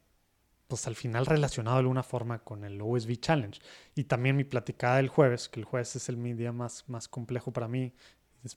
pues 0.68 0.86
al 0.86 0.96
final 0.96 1.26
relacionado 1.26 1.76
de 1.76 1.80
alguna 1.80 2.02
forma 2.02 2.38
con 2.38 2.64
el 2.64 2.80
OSB 2.80 3.16
Challenge. 3.16 3.60
Y 3.94 4.04
también 4.04 4.36
mi 4.36 4.44
platicada 4.44 4.96
del 4.96 5.08
jueves, 5.08 5.50
que 5.50 5.60
el 5.60 5.66
jueves 5.66 5.96
es 5.96 6.08
el 6.08 6.16
mi 6.16 6.32
día 6.32 6.52
más, 6.52 6.88
más 6.88 7.08
complejo 7.08 7.52
para 7.52 7.68
mí, 7.68 7.92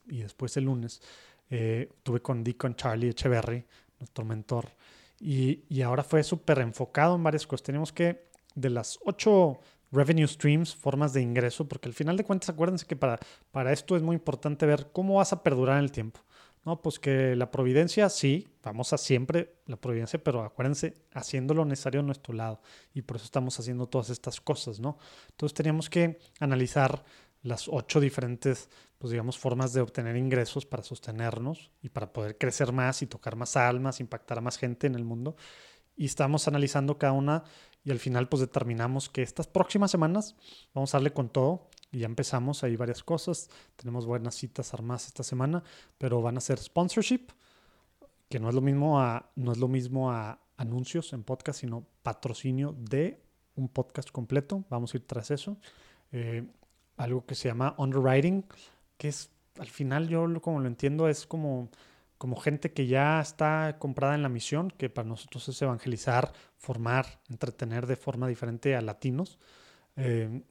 y 0.07 0.19
después 0.19 0.55
el 0.55 0.63
lunes, 0.63 1.01
eh, 1.49 1.91
tuve 2.03 2.21
con 2.21 2.41
Deacon 2.41 2.75
Charlie 2.75 3.09
Echeverry, 3.09 3.65
nuestro 3.99 4.23
mentor, 4.23 4.69
y, 5.23 5.81
ahora 5.81 6.03
fue 6.03 6.21
súper 6.23 6.59
enfocado 6.59 7.15
en 7.15 7.23
varias 7.23 7.47
cosas. 7.47 7.63
Tenemos 7.63 7.93
que, 7.93 8.27
de 8.55 8.69
las 8.69 8.99
ocho 9.05 9.59
revenue 9.91 10.27
streams, 10.27 10.75
formas 10.75 11.13
de 11.13 11.21
ingreso, 11.21 11.67
porque 11.67 11.87
al 11.87 11.93
final 11.93 12.17
de 12.17 12.25
cuentas, 12.25 12.49
acuérdense 12.49 12.85
que 12.85 12.95
para, 12.95 13.19
para 13.51 13.71
esto 13.71 13.95
es 13.95 14.01
muy 14.01 14.15
importante 14.15 14.65
ver 14.65 14.89
cómo 14.91 15.15
vas 15.15 15.31
a 15.31 15.41
perdurar 15.41 15.77
en 15.77 15.85
el 15.85 15.91
tiempo. 15.91 16.19
No, 16.65 16.81
pues 16.81 16.99
que 16.99 17.35
la 17.35 17.51
providencia, 17.51 18.09
sí, 18.09 18.47
vamos 18.63 18.93
a 18.93 18.97
siempre 18.97 19.55
la 19.65 19.77
providencia, 19.77 20.21
pero 20.21 20.43
acuérdense, 20.43 20.95
haciendo 21.13 21.53
lo 21.53 21.65
necesario 21.65 22.01
a 22.01 22.03
nuestro 22.03 22.33
lado. 22.33 22.61
Y 22.93 23.01
por 23.01 23.17
eso 23.17 23.25
estamos 23.25 23.59
haciendo 23.59 23.87
todas 23.87 24.09
estas 24.09 24.41
cosas, 24.41 24.79
¿no? 24.79 24.97
Entonces 25.31 25.53
teníamos 25.53 25.89
que 25.89 26.19
analizar 26.39 27.03
las 27.43 27.67
ocho 27.67 27.99
diferentes, 27.99 28.69
pues 28.97 29.11
digamos, 29.11 29.37
formas 29.37 29.73
de 29.73 29.81
obtener 29.81 30.15
ingresos 30.17 30.65
para 30.65 30.81
sostenernos 30.81 31.71
y 31.81 31.89
para 31.89 32.11
poder 32.11 32.37
crecer 32.37 32.71
más 32.71 33.01
y 33.01 33.07
tocar 33.07 33.35
más 33.35 33.55
almas, 33.55 33.99
impactar 33.99 34.39
a 34.39 34.41
más 34.41 34.57
gente 34.57 34.87
en 34.87 34.95
el 34.95 35.03
mundo. 35.03 35.35
Y 35.95 36.05
estamos 36.05 36.47
analizando 36.47 36.97
cada 36.97 37.13
una 37.13 37.43
y 37.83 37.91
al 37.91 37.99
final 37.99 38.29
pues 38.29 38.39
determinamos 38.39 39.09
que 39.09 39.21
estas 39.21 39.47
próximas 39.47 39.91
semanas 39.91 40.35
vamos 40.73 40.93
a 40.93 40.97
darle 40.97 41.13
con 41.13 41.29
todo 41.29 41.69
y 41.91 41.99
ya 41.99 42.07
empezamos, 42.07 42.63
hay 42.63 42.75
varias 42.75 43.03
cosas, 43.03 43.49
tenemos 43.75 44.07
buenas 44.07 44.33
citas 44.33 44.73
armadas 44.73 45.05
esta 45.05 45.21
semana, 45.21 45.63
pero 45.99 46.21
van 46.21 46.37
a 46.37 46.41
ser 46.41 46.57
sponsorship, 46.57 47.27
que 48.29 48.39
no 48.39 48.49
es 48.49 48.55
lo 48.55 48.61
mismo 48.61 48.99
a, 48.99 49.29
no 49.35 49.51
es 49.51 49.59
lo 49.59 49.67
mismo 49.67 50.11
a, 50.11 50.39
anuncios 50.57 51.13
en 51.13 51.23
podcast, 51.23 51.59
sino 51.59 51.85
patrocinio 52.01 52.75
de 52.77 53.21
un 53.55 53.67
podcast 53.69 54.09
completo. 54.11 54.63
Vamos 54.69 54.93
a 54.93 54.97
ir 54.97 55.05
tras 55.05 55.31
eso. 55.31 55.57
Eh, 56.11 56.47
algo 57.03 57.25
que 57.25 57.35
se 57.35 57.49
llama 57.49 57.75
underwriting, 57.77 58.45
que 58.97 59.09
es 59.09 59.29
al 59.59 59.67
final 59.67 60.07
yo 60.07 60.25
como 60.41 60.59
lo 60.59 60.67
entiendo 60.67 61.07
es 61.07 61.27
como, 61.27 61.69
como 62.17 62.35
gente 62.35 62.71
que 62.71 62.87
ya 62.87 63.21
está 63.21 63.77
comprada 63.79 64.15
en 64.15 64.23
la 64.23 64.29
misión, 64.29 64.71
que 64.71 64.89
para 64.89 65.07
nosotros 65.07 65.47
es 65.49 65.61
evangelizar, 65.61 66.33
formar, 66.57 67.19
entretener 67.29 67.85
de 67.85 67.95
forma 67.95 68.27
diferente 68.27 68.75
a 68.75 68.81
latinos. 68.81 69.37
Eh, 69.95 70.41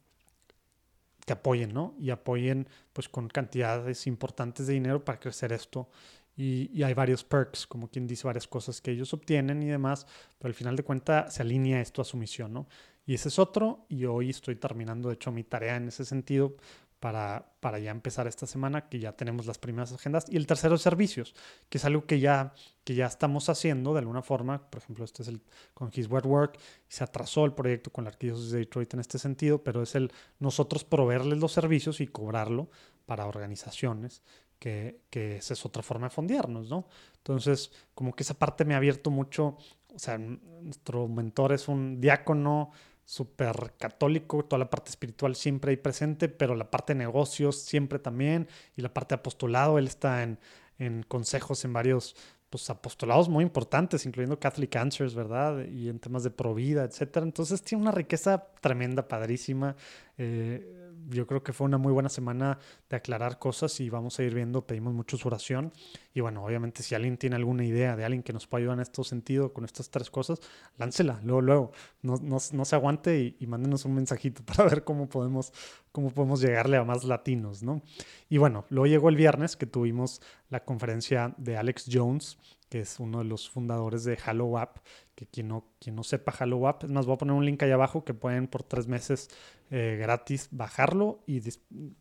que 1.24 1.32
apoyen, 1.32 1.72
¿no? 1.72 1.94
Y 2.00 2.10
apoyen 2.10 2.68
pues 2.92 3.08
con 3.08 3.28
cantidades 3.28 4.08
importantes 4.08 4.66
de 4.66 4.74
dinero 4.74 5.04
para 5.04 5.20
crecer 5.20 5.52
esto. 5.52 5.88
Y, 6.36 6.70
y, 6.72 6.82
hay 6.82 6.94
varios 6.94 7.22
perks, 7.22 7.66
como 7.66 7.88
quien 7.88 8.06
dice, 8.06 8.26
varias 8.26 8.48
cosas 8.48 8.80
que 8.80 8.90
ellos 8.90 9.12
obtienen 9.12 9.62
y 9.62 9.66
demás, 9.66 10.06
pero 10.38 10.48
al 10.48 10.54
final 10.54 10.74
de 10.74 10.82
cuentas 10.82 11.34
se 11.34 11.42
alinea 11.42 11.80
esto 11.80 12.02
a 12.02 12.04
su 12.04 12.16
misión, 12.16 12.52
¿no? 12.52 12.66
Y 13.04 13.14
ese 13.14 13.28
es 13.28 13.38
otro, 13.38 13.86
y 13.88 14.04
hoy 14.04 14.30
estoy 14.30 14.56
terminando, 14.56 15.08
de 15.08 15.14
hecho, 15.14 15.32
mi 15.32 15.44
tarea 15.44 15.76
en 15.76 15.88
ese 15.88 16.04
sentido 16.04 16.56
para, 17.02 17.52
para 17.58 17.80
ya 17.80 17.90
empezar 17.90 18.28
esta 18.28 18.46
semana, 18.46 18.88
que 18.88 19.00
ya 19.00 19.16
tenemos 19.16 19.44
las 19.44 19.58
primeras 19.58 19.92
agendas. 19.92 20.24
Y 20.28 20.36
el 20.36 20.46
tercero, 20.46 20.78
servicios, 20.78 21.34
que 21.68 21.78
es 21.78 21.84
algo 21.84 22.06
que 22.06 22.20
ya, 22.20 22.54
que 22.84 22.94
ya 22.94 23.06
estamos 23.06 23.48
haciendo 23.48 23.92
de 23.92 23.98
alguna 23.98 24.22
forma. 24.22 24.70
Por 24.70 24.80
ejemplo, 24.80 25.04
este 25.04 25.22
es 25.22 25.28
el 25.28 25.42
con 25.74 25.90
His 25.92 26.08
Wet 26.08 26.24
Work. 26.24 26.60
Se 26.86 27.02
atrasó 27.02 27.44
el 27.44 27.54
proyecto 27.54 27.90
con 27.90 28.04
la 28.04 28.10
Arquidiócesis 28.10 28.52
de 28.52 28.60
Detroit 28.60 28.94
en 28.94 29.00
este 29.00 29.18
sentido, 29.18 29.64
pero 29.64 29.82
es 29.82 29.96
el 29.96 30.12
nosotros 30.38 30.84
proveerles 30.84 31.40
los 31.40 31.50
servicios 31.50 32.00
y 32.00 32.06
cobrarlo 32.06 32.70
para 33.04 33.26
organizaciones, 33.26 34.22
que, 34.60 35.00
que 35.10 35.38
esa 35.38 35.54
es 35.54 35.66
otra 35.66 35.82
forma 35.82 36.06
de 36.06 36.10
fondearnos, 36.14 36.70
¿no? 36.70 36.86
Entonces, 37.16 37.72
como 37.96 38.14
que 38.14 38.22
esa 38.22 38.34
parte 38.34 38.64
me 38.64 38.74
ha 38.74 38.76
abierto 38.76 39.10
mucho. 39.10 39.56
O 39.92 39.98
sea, 39.98 40.18
nuestro 40.18 41.08
mentor 41.08 41.52
es 41.52 41.66
un 41.66 42.00
diácono 42.00 42.70
súper 43.12 43.74
católico, 43.78 44.42
toda 44.42 44.58
la 44.58 44.70
parte 44.70 44.88
espiritual 44.88 45.36
siempre 45.36 45.72
ahí 45.72 45.76
presente, 45.76 46.30
pero 46.30 46.54
la 46.54 46.70
parte 46.70 46.94
de 46.94 47.00
negocios 47.00 47.56
siempre 47.56 47.98
también, 47.98 48.48
y 48.74 48.80
la 48.80 48.94
parte 48.94 49.14
de 49.14 49.18
apostolado, 49.18 49.78
él 49.78 49.86
está 49.86 50.22
en, 50.22 50.38
en 50.78 51.02
consejos 51.02 51.62
en 51.66 51.74
varios 51.74 52.16
pues, 52.48 52.70
apostolados 52.70 53.28
muy 53.28 53.44
importantes, 53.44 54.06
incluyendo 54.06 54.40
Catholic 54.40 54.74
Answers, 54.76 55.14
¿verdad? 55.14 55.66
Y 55.66 55.90
en 55.90 55.98
temas 55.98 56.22
de 56.22 56.30
provida, 56.30 56.84
etcétera. 56.84 57.26
Entonces 57.26 57.60
tiene 57.60 57.82
una 57.82 57.92
riqueza 57.92 58.46
tremenda, 58.62 59.06
padrísima. 59.06 59.76
Eh, 60.16 60.81
yo 61.08 61.26
creo 61.26 61.42
que 61.42 61.52
fue 61.52 61.66
una 61.66 61.78
muy 61.78 61.92
buena 61.92 62.08
semana 62.08 62.58
de 62.88 62.96
aclarar 62.96 63.38
cosas 63.38 63.78
y 63.80 63.90
vamos 63.90 64.18
a 64.18 64.22
ir 64.22 64.34
viendo, 64.34 64.66
pedimos 64.66 64.94
mucho 64.94 65.16
su 65.16 65.28
oración. 65.28 65.72
Y 66.14 66.20
bueno, 66.20 66.44
obviamente 66.44 66.82
si 66.82 66.94
alguien 66.94 67.16
tiene 67.16 67.36
alguna 67.36 67.64
idea 67.64 67.96
de 67.96 68.04
alguien 68.04 68.22
que 68.22 68.32
nos 68.32 68.46
pueda 68.46 68.60
ayudar 68.62 68.76
en 68.78 68.82
este 68.82 69.02
sentido 69.04 69.52
con 69.52 69.64
estas 69.64 69.90
tres 69.90 70.10
cosas, 70.10 70.40
láncela, 70.76 71.20
luego, 71.24 71.40
luego, 71.40 71.72
no, 72.02 72.16
no, 72.16 72.38
no 72.52 72.64
se 72.64 72.76
aguante 72.76 73.18
y, 73.18 73.36
y, 73.40 73.46
mándenos 73.46 73.84
un 73.84 73.94
mensajito 73.94 74.42
para 74.46 74.64
ver 74.64 74.84
cómo 74.84 75.08
podemos, 75.08 75.52
cómo 75.92 76.10
podemos 76.10 76.40
llegarle 76.40 76.78
a 76.78 76.84
más 76.84 77.04
latinos, 77.04 77.62
¿no? 77.62 77.82
Y 78.28 78.38
bueno, 78.38 78.64
luego 78.70 78.86
llegó 78.86 79.08
el 79.10 79.16
viernes 79.16 79.56
que 79.56 79.66
tuvimos 79.66 80.20
la 80.48 80.64
conferencia 80.64 81.34
de 81.36 81.56
Alex 81.56 81.86
Jones, 81.92 82.38
que 82.68 82.80
es 82.80 82.98
uno 82.98 83.18
de 83.18 83.24
los 83.24 83.50
fundadores 83.50 84.02
de 84.04 84.18
Halo 84.24 84.58
App, 84.58 84.78
que 85.14 85.26
quien 85.26 85.48
no, 85.48 85.66
quien 85.78 85.94
no 85.94 86.02
sepa 86.02 86.32
Halo 86.38 86.66
App, 86.66 86.84
es 86.84 86.90
más, 86.90 87.04
voy 87.04 87.14
a 87.14 87.18
poner 87.18 87.34
un 87.34 87.44
link 87.44 87.62
ahí 87.62 87.70
abajo 87.70 88.04
que 88.04 88.14
pueden 88.14 88.48
por 88.48 88.62
tres 88.62 88.88
meses 88.88 89.28
eh, 89.70 89.98
gratis 90.00 90.48
bajarlo 90.50 91.22
y 91.26 91.40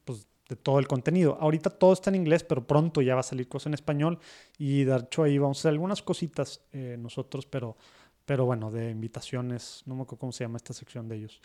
pues, 0.06 0.27
de 0.47 0.56
todo 0.56 0.80
el 0.80 0.88
contenido. 0.88 1.38
Ahorita 1.39 1.69
todo 1.69 1.91
está 1.93 2.10
en 2.10 2.15
inglés, 2.15 2.43
pero 2.43 2.65
pronto 2.65 3.01
ya 3.01 3.15
va 3.15 3.21
a 3.21 3.23
salir 3.23 3.49
cosa 3.49 3.69
en 3.69 3.73
español 3.73 4.19
y 4.58 4.86
de 4.86 4.95
hecho 4.95 5.23
ahí 5.23 5.38
vamos 5.38 5.58
a 5.58 5.60
hacer 5.62 5.71
algunas 5.71 6.01
cositas 6.01 6.62
eh, 6.71 6.95
nosotros, 6.97 7.45
pero, 7.45 7.75
pero 8.25 8.45
bueno, 8.45 8.71
de 8.71 8.89
invitaciones, 8.89 9.84
no 9.86 9.95
me 9.95 10.04
acuerdo 10.04 10.19
cómo 10.19 10.32
se 10.32 10.45
llama 10.45 10.58
esta 10.58 10.73
sección 10.73 11.10
de 11.10 11.17
ellos. 11.17 11.41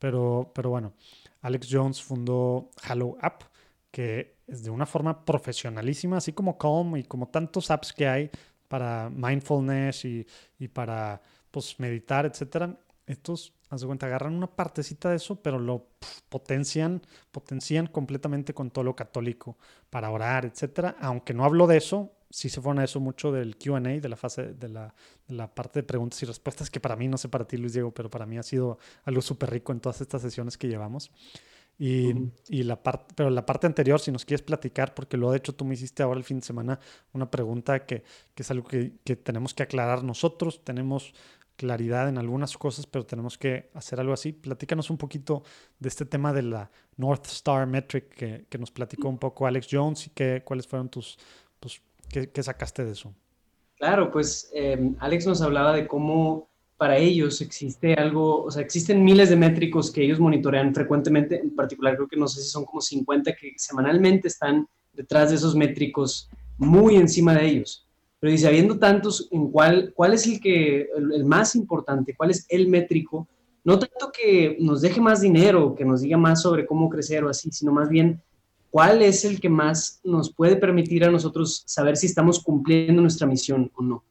Pero, 0.00 0.50
pero 0.52 0.70
bueno, 0.70 0.94
Alex 1.42 1.68
Jones 1.70 2.02
fundó 2.02 2.70
Halo 2.82 3.16
App, 3.20 3.44
que 3.92 4.38
es 4.48 4.64
de 4.64 4.70
una 4.70 4.86
forma 4.86 5.24
profesionalísima, 5.24 6.16
así 6.16 6.32
como 6.32 6.58
Calm 6.58 6.96
y 6.96 7.04
como 7.04 7.28
tantos 7.28 7.70
apps 7.70 7.92
que 7.92 8.08
hay 8.08 8.30
para 8.66 9.10
mindfulness 9.10 10.04
y, 10.04 10.26
y 10.58 10.68
para 10.68 11.20
pues, 11.50 11.78
meditar, 11.78 12.26
etcétera. 12.26 12.76
Estos, 13.06 13.52
haz 13.68 13.80
de 13.80 13.86
cuenta, 13.86 14.06
agarran 14.06 14.34
una 14.34 14.46
partecita 14.46 15.10
de 15.10 15.16
eso, 15.16 15.42
pero 15.42 15.58
lo 15.58 15.88
potencian, 16.28 17.02
potencian 17.30 17.86
completamente 17.86 18.54
con 18.54 18.70
todo 18.70 18.84
lo 18.84 18.96
católico 18.96 19.58
para 19.90 20.10
orar, 20.10 20.44
etcétera. 20.44 20.96
Aunque 21.00 21.34
no 21.34 21.44
hablo 21.44 21.66
de 21.66 21.76
eso, 21.76 22.12
sí 22.30 22.48
se 22.48 22.60
fueron 22.60 22.78
a 22.78 22.84
eso 22.84 23.00
mucho 23.00 23.32
del 23.32 23.56
QA, 23.56 23.80
de 23.80 24.08
la 24.08 24.16
fase, 24.16 24.54
de 24.54 24.68
la, 24.68 24.94
de 25.26 25.34
la, 25.34 25.52
parte 25.52 25.80
de 25.80 25.82
preguntas 25.82 26.22
y 26.22 26.26
respuestas, 26.26 26.70
que 26.70 26.80
para 26.80 26.96
mí, 26.96 27.08
no 27.08 27.18
sé 27.18 27.28
para 27.28 27.44
ti, 27.44 27.56
Luis 27.56 27.72
Diego, 27.72 27.92
pero 27.92 28.08
para 28.08 28.24
mí 28.24 28.38
ha 28.38 28.42
sido 28.42 28.78
algo 29.04 29.20
súper 29.20 29.50
rico 29.50 29.72
en 29.72 29.80
todas 29.80 30.00
estas 30.00 30.22
sesiones 30.22 30.56
que 30.56 30.68
llevamos. 30.68 31.10
Y, 31.78 32.12
y, 32.48 32.62
la 32.62 32.82
parte, 32.82 33.14
pero 33.16 33.30
la 33.30 33.46
parte 33.46 33.66
anterior, 33.66 33.98
si 34.00 34.12
nos 34.12 34.26
quieres 34.26 34.42
platicar, 34.42 34.94
porque 34.94 35.16
lo 35.16 35.30
de 35.30 35.38
hecho 35.38 35.54
tú 35.54 35.64
me 35.64 35.74
hiciste 35.74 36.02
ahora 36.02 36.18
el 36.18 36.24
fin 36.24 36.40
de 36.40 36.44
semana 36.44 36.78
una 37.14 37.30
pregunta 37.30 37.86
que, 37.86 38.04
que 38.34 38.42
es 38.42 38.50
algo 38.50 38.68
que, 38.68 38.92
que, 39.02 39.16
tenemos 39.16 39.54
que 39.54 39.62
aclarar 39.62 40.04
nosotros, 40.04 40.62
tenemos 40.62 41.14
claridad 41.56 42.10
en 42.10 42.18
algunas 42.18 42.56
cosas, 42.58 42.86
pero 42.86 43.06
tenemos 43.06 43.38
que 43.38 43.70
hacer 43.72 43.98
algo 43.98 44.12
así. 44.12 44.32
Platícanos 44.32 44.90
un 44.90 44.98
poquito 44.98 45.42
de 45.78 45.88
este 45.88 46.04
tema 46.04 46.34
de 46.34 46.42
la 46.42 46.70
North 46.96 47.26
Star 47.26 47.66
Metric 47.66 48.08
que, 48.10 48.44
que 48.48 48.58
nos 48.58 48.70
platicó 48.70 49.08
un 49.08 49.18
poco 49.18 49.46
Alex 49.46 49.66
Jones 49.70 50.06
y 50.06 50.10
que, 50.10 50.42
cuáles 50.44 50.66
fueron 50.66 50.90
tus, 50.90 51.18
pues, 51.58 51.80
qué, 52.10 52.42
sacaste 52.42 52.84
de 52.84 52.92
eso. 52.92 53.14
Claro, 53.76 54.10
pues 54.10 54.50
eh, 54.54 54.92
Alex 54.98 55.26
nos 55.26 55.40
hablaba 55.40 55.74
de 55.74 55.86
cómo 55.86 56.50
para 56.76 56.96
ellos 56.96 57.40
existe 57.40 57.94
algo, 57.94 58.44
o 58.44 58.50
sea, 58.50 58.62
existen 58.62 59.04
miles 59.04 59.28
de 59.28 59.36
métricos 59.36 59.90
que 59.90 60.02
ellos 60.02 60.18
monitorean 60.18 60.74
frecuentemente, 60.74 61.38
en 61.38 61.54
particular 61.54 61.94
creo 61.94 62.08
que 62.08 62.16
no 62.16 62.26
sé 62.26 62.40
si 62.42 62.48
son 62.48 62.64
como 62.64 62.80
50 62.80 63.34
que 63.36 63.52
semanalmente 63.56 64.28
están 64.28 64.66
detrás 64.94 65.30
de 65.30 65.36
esos 65.36 65.54
métricos 65.54 66.30
muy 66.56 66.96
encima 66.96 67.34
de 67.34 67.46
ellos. 67.46 67.86
Pero 68.18 68.32
dice, 68.32 68.48
habiendo 68.48 68.78
tantos, 68.78 69.28
¿en 69.30 69.50
cuál, 69.50 69.92
cuál 69.94 70.14
es 70.14 70.26
el, 70.26 70.40
que, 70.40 70.88
el, 70.96 71.12
el 71.12 71.24
más 71.24 71.54
importante? 71.54 72.14
¿Cuál 72.14 72.30
es 72.30 72.46
el 72.48 72.68
métrico? 72.68 73.28
No 73.64 73.78
tanto 73.78 74.10
que 74.10 74.56
nos 74.60 74.80
deje 74.80 75.00
más 75.00 75.20
dinero, 75.20 75.74
que 75.74 75.84
nos 75.84 76.00
diga 76.00 76.16
más 76.16 76.42
sobre 76.42 76.66
cómo 76.66 76.88
crecer 76.88 77.24
o 77.24 77.28
así, 77.28 77.50
sino 77.50 77.72
más 77.72 77.88
bien 77.88 78.22
cuál 78.70 79.02
es 79.02 79.24
el 79.24 79.40
que 79.40 79.48
más 79.48 80.00
nos 80.04 80.32
puede 80.32 80.56
permitir 80.56 81.04
a 81.04 81.10
nosotros 81.10 81.62
saber 81.66 81.96
si 81.96 82.06
estamos 82.06 82.42
cumpliendo 82.42 83.02
nuestra 83.02 83.26
misión 83.26 83.70
o 83.74 83.82
no. 83.82 84.04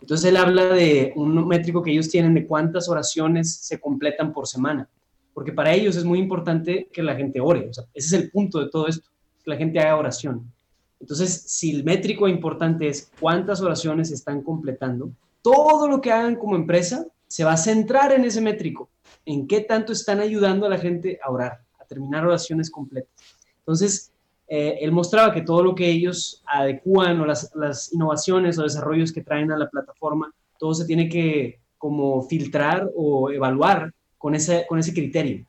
Entonces 0.00 0.30
él 0.30 0.36
habla 0.36 0.64
de 0.66 1.12
un 1.16 1.46
métrico 1.46 1.82
que 1.82 1.92
ellos 1.92 2.08
tienen 2.08 2.34
de 2.34 2.46
cuántas 2.46 2.88
oraciones 2.88 3.56
se 3.56 3.78
completan 3.78 4.32
por 4.32 4.46
semana, 4.46 4.88
porque 5.34 5.52
para 5.52 5.74
ellos 5.74 5.96
es 5.96 6.04
muy 6.04 6.18
importante 6.18 6.88
que 6.92 7.02
la 7.02 7.14
gente 7.14 7.40
ore, 7.40 7.66
o 7.66 7.70
ese 7.70 7.86
es 7.94 8.12
el 8.12 8.30
punto 8.30 8.60
de 8.60 8.70
todo 8.70 8.88
esto, 8.88 9.08
que 9.44 9.50
la 9.50 9.56
gente 9.56 9.78
haga 9.78 9.96
oración. 9.96 10.50
Entonces, 10.98 11.44
si 11.46 11.70
el 11.70 11.84
métrico 11.84 12.28
importante 12.28 12.88
es 12.88 13.10
cuántas 13.20 13.60
oraciones 13.60 14.10
están 14.10 14.42
completando, 14.42 15.10
todo 15.42 15.88
lo 15.88 16.00
que 16.00 16.12
hagan 16.12 16.36
como 16.36 16.56
empresa 16.56 17.06
se 17.26 17.44
va 17.44 17.52
a 17.52 17.56
centrar 17.56 18.12
en 18.12 18.24
ese 18.24 18.40
métrico, 18.40 18.90
en 19.24 19.46
qué 19.46 19.60
tanto 19.60 19.92
están 19.92 20.20
ayudando 20.20 20.66
a 20.66 20.68
la 20.68 20.78
gente 20.78 21.18
a 21.22 21.30
orar, 21.30 21.60
a 21.78 21.84
terminar 21.84 22.26
oraciones 22.26 22.70
completas. 22.70 23.39
Entonces, 23.60 24.12
eh, 24.48 24.78
él 24.80 24.90
mostraba 24.90 25.32
que 25.32 25.42
todo 25.42 25.62
lo 25.62 25.74
que 25.74 25.88
ellos 25.88 26.42
adecúan 26.44 27.20
o 27.20 27.26
las, 27.26 27.92
innovaciones 27.92 28.58
o 28.58 28.64
desarrollos 28.64 29.12
que 29.12 29.22
traen 29.22 29.52
a 29.52 29.56
la 29.56 29.70
plataforma, 29.70 30.34
todo 30.58 30.74
se 30.74 30.86
tiene 30.86 31.08
que 31.08 31.60
como 31.78 32.22
filtrar 32.22 32.90
o 32.96 33.30
evaluar 33.30 33.92
con 34.18 34.34
ese, 34.34 34.66
con 34.68 34.78
ese 34.78 34.92
criterio. 34.92 35.46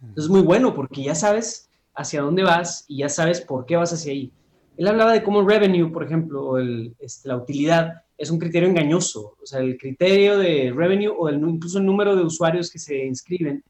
Entonces 0.00 0.24
es 0.24 0.30
muy 0.30 0.42
bueno 0.42 0.74
porque 0.74 1.02
ya 1.02 1.14
sabes 1.14 1.68
hacia 1.94 2.22
dónde 2.22 2.44
vas 2.44 2.84
y 2.86 2.98
ya 2.98 3.08
sabes 3.08 3.40
por 3.40 3.66
qué 3.66 3.76
vas 3.76 3.92
hacia 3.92 4.12
ahí. 4.12 4.32
Él 4.76 4.86
hablaba 4.86 5.12
de 5.12 5.22
cómo 5.22 5.42
revenue, 5.42 5.90
por 5.90 6.04
ejemplo, 6.04 6.44
o 6.44 6.58
el, 6.58 6.94
este, 7.00 7.28
la 7.28 7.36
utilidad, 7.36 7.94
es 8.16 8.30
un 8.30 8.38
criterio 8.38 8.68
engañoso. 8.68 9.36
O 9.42 9.46
sea, 9.46 9.60
el 9.60 9.76
criterio 9.76 10.38
de 10.38 10.72
revenue 10.74 11.08
o 11.08 11.28
el, 11.28 11.36
incluso 11.36 11.78
el 11.78 11.86
número 11.86 12.14
de 12.14 12.22
usuarios 12.22 12.70
que 12.70 12.78
se 12.78 13.04
inscriben 13.04 13.64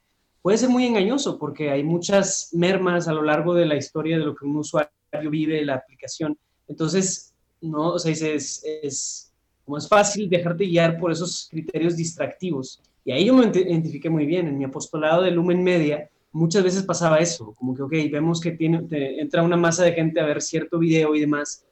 puede 0.47 0.59
ser 0.59 0.69
muy 0.69 0.87
engañoso 0.87 1.41
porque 1.41 1.71
hay 1.73 1.83
muchas 1.83 2.51
mermas 2.53 3.09
a 3.09 3.13
lo 3.13 3.25
largo 3.25 3.53
de 3.53 3.67
la 3.67 3.75
historia 3.75 4.17
de 4.17 4.25
lo 4.25 4.37
que 4.37 4.47
un 4.47 4.59
usuario 4.59 4.93
vive, 5.29 5.65
la 5.65 5.75
aplicación. 5.75 6.39
Entonces, 6.69 7.35
no, 7.61 7.95
o 7.95 7.99
sea, 7.99 8.13
es, 8.13 8.63
es, 8.65 9.35
como 9.65 9.77
es 9.77 9.89
fácil 9.89 10.31
dejarte 10.31 10.67
guiar 10.67 11.01
por 11.01 11.11
esos 11.11 11.49
criterios 11.51 11.97
distractivos. 11.97 12.81
Y 13.05 13.11
ahí 13.11 13.25
yo 13.25 13.35
me 13.35 13.47
identifiqué 13.47 14.09
muy 14.09 14.25
bien. 14.25 14.47
En 14.47 14.57
mi 14.57 14.63
apostolado 14.63 15.23
de 15.23 15.33
Lumen 15.33 15.65
Media, 15.65 16.09
muchas 16.31 16.63
veces 16.63 16.85
pasaba 16.85 17.19
eso, 17.19 17.53
como 17.55 17.75
que, 17.75 17.83
ok, 17.83 18.13
vemos 18.13 18.41
que 18.41 18.53
tiene, 18.53 18.83
te, 18.83 19.21
entra 19.21 19.43
una 19.43 19.57
masa 19.57 19.83
de 19.83 19.95
gente 19.95 20.21
a 20.21 20.27
ver 20.27 20.41
cierto 20.41 20.79
video 20.79 21.17
y 21.17 21.21
demás. 21.23 21.65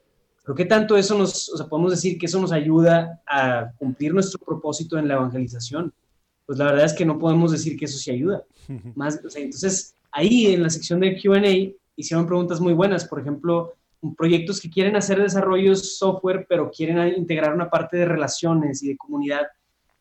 Pero 0.42 0.56
¿qué 0.56 0.64
tanto 0.64 0.96
eso 0.96 1.16
nos, 1.16 1.48
o 1.48 1.56
sea, 1.56 1.68
podemos 1.68 1.92
decir 1.92 2.18
que 2.18 2.26
eso 2.26 2.40
nos 2.40 2.50
ayuda 2.50 3.22
a 3.24 3.70
cumplir 3.78 4.12
nuestro 4.12 4.44
propósito 4.44 4.98
en 4.98 5.06
la 5.06 5.14
evangelización? 5.14 5.94
Pues 6.46 6.58
la 6.58 6.66
verdad 6.66 6.84
es 6.84 6.92
que 6.92 7.04
no 7.04 7.18
podemos 7.18 7.52
decir 7.52 7.76
que 7.76 7.86
eso 7.86 7.98
sí 7.98 8.10
ayuda. 8.10 8.44
Más, 8.94 9.20
o 9.24 9.30
sea, 9.30 9.42
entonces, 9.42 9.94
ahí 10.10 10.46
en 10.46 10.62
la 10.62 10.70
sección 10.70 11.00
de 11.00 11.20
QA 11.20 11.74
hicieron 11.96 12.26
preguntas 12.26 12.60
muy 12.60 12.72
buenas, 12.72 13.06
por 13.06 13.20
ejemplo, 13.20 13.74
proyectos 14.16 14.60
que 14.60 14.70
quieren 14.70 14.96
hacer 14.96 15.20
desarrollos 15.20 15.96
software, 15.96 16.46
pero 16.48 16.70
quieren 16.70 17.16
integrar 17.16 17.54
una 17.54 17.70
parte 17.70 17.96
de 17.96 18.04
relaciones 18.04 18.82
y 18.82 18.88
de 18.88 18.96
comunidad. 18.96 19.46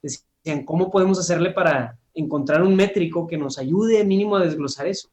decían, 0.02 0.66
¿cómo 0.66 0.92
podemos 0.92 1.20
hacerle 1.20 1.52
para 1.52 1.98
encontrar 2.14 2.62
un 2.62 2.76
métrico 2.76 3.26
que 3.26 3.38
nos 3.38 3.58
ayude 3.58 4.04
mínimo 4.04 4.36
a 4.36 4.44
desglosar 4.44 4.88
eso? 4.88 5.10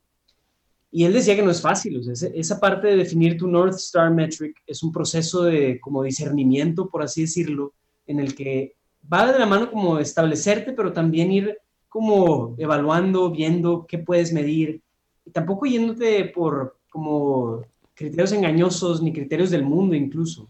Y 0.92 1.04
él 1.04 1.12
decía 1.12 1.36
que 1.36 1.42
no 1.42 1.52
es 1.52 1.60
fácil, 1.60 2.02
esa 2.34 2.58
parte 2.58 2.88
de 2.88 2.96
definir 2.96 3.36
tu 3.36 3.46
North 3.46 3.76
Star 3.76 4.10
Metric 4.10 4.56
es 4.66 4.82
un 4.82 4.90
proceso 4.90 5.44
de 5.44 5.78
como 5.78 6.02
discernimiento, 6.02 6.90
por 6.90 7.04
así 7.04 7.22
decirlo, 7.22 7.74
en 8.08 8.18
el 8.18 8.34
que 8.34 8.74
va 9.12 9.32
de 9.32 9.38
la 9.38 9.46
mano 9.46 9.70
como 9.70 9.98
establecerte, 9.98 10.72
pero 10.72 10.92
también 10.92 11.32
ir 11.32 11.58
como 11.88 12.54
evaluando, 12.58 13.30
viendo 13.30 13.86
qué 13.86 13.98
puedes 13.98 14.32
medir, 14.32 14.80
y 15.24 15.30
tampoco 15.30 15.66
yéndote 15.66 16.24
por 16.26 16.78
como 16.88 17.62
criterios 17.94 18.32
engañosos 18.32 19.02
ni 19.02 19.12
criterios 19.12 19.50
del 19.50 19.64
mundo 19.64 19.94
incluso, 19.94 20.48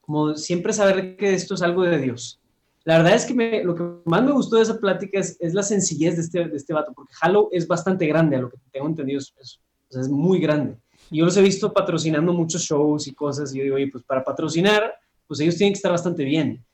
como 0.00 0.36
siempre 0.36 0.72
saber 0.72 1.16
que 1.16 1.34
esto 1.34 1.54
es 1.54 1.62
algo 1.62 1.82
de 1.82 1.98
Dios. 1.98 2.40
La 2.84 2.96
verdad 2.96 3.14
es 3.14 3.26
que 3.26 3.62
lo 3.62 3.74
que 3.74 3.84
más 4.06 4.22
me 4.22 4.32
gustó 4.32 4.56
de 4.56 4.62
esa 4.62 4.78
plática 4.78 5.20
es, 5.20 5.54
la 5.54 5.62
sencillez 5.62 6.16
de 6.16 6.22
este, 6.22 6.48
de 6.48 6.56
este 6.56 6.72
vato, 6.72 6.92
porque 6.94 7.12
Halo 7.20 7.48
es 7.52 7.68
bastante 7.68 8.06
grande, 8.06 8.36
a 8.36 8.40
lo 8.40 8.50
que 8.50 8.56
tengo 8.72 8.86
entendido, 8.86 9.18
es, 9.18 9.60
es, 9.90 10.08
muy 10.08 10.40
grande. 10.40 10.76
Y 11.10 11.18
yo 11.18 11.26
los 11.26 11.36
he 11.36 11.42
visto 11.42 11.72
patrocinando 11.72 12.32
muchos 12.32 12.62
shows 12.62 13.06
y 13.06 13.12
cosas, 13.12 13.54
y 13.54 13.58
yo 13.58 13.64
digo, 13.64 13.76
oye, 13.76 13.88
pues 13.88 14.02
para 14.04 14.24
patrocinar, 14.24 14.94
pues 15.26 15.40
ellos 15.40 15.56
tienen 15.56 15.74
que 15.74 15.78
estar 15.78 15.92
bastante 15.92 16.24
bien. 16.24 16.64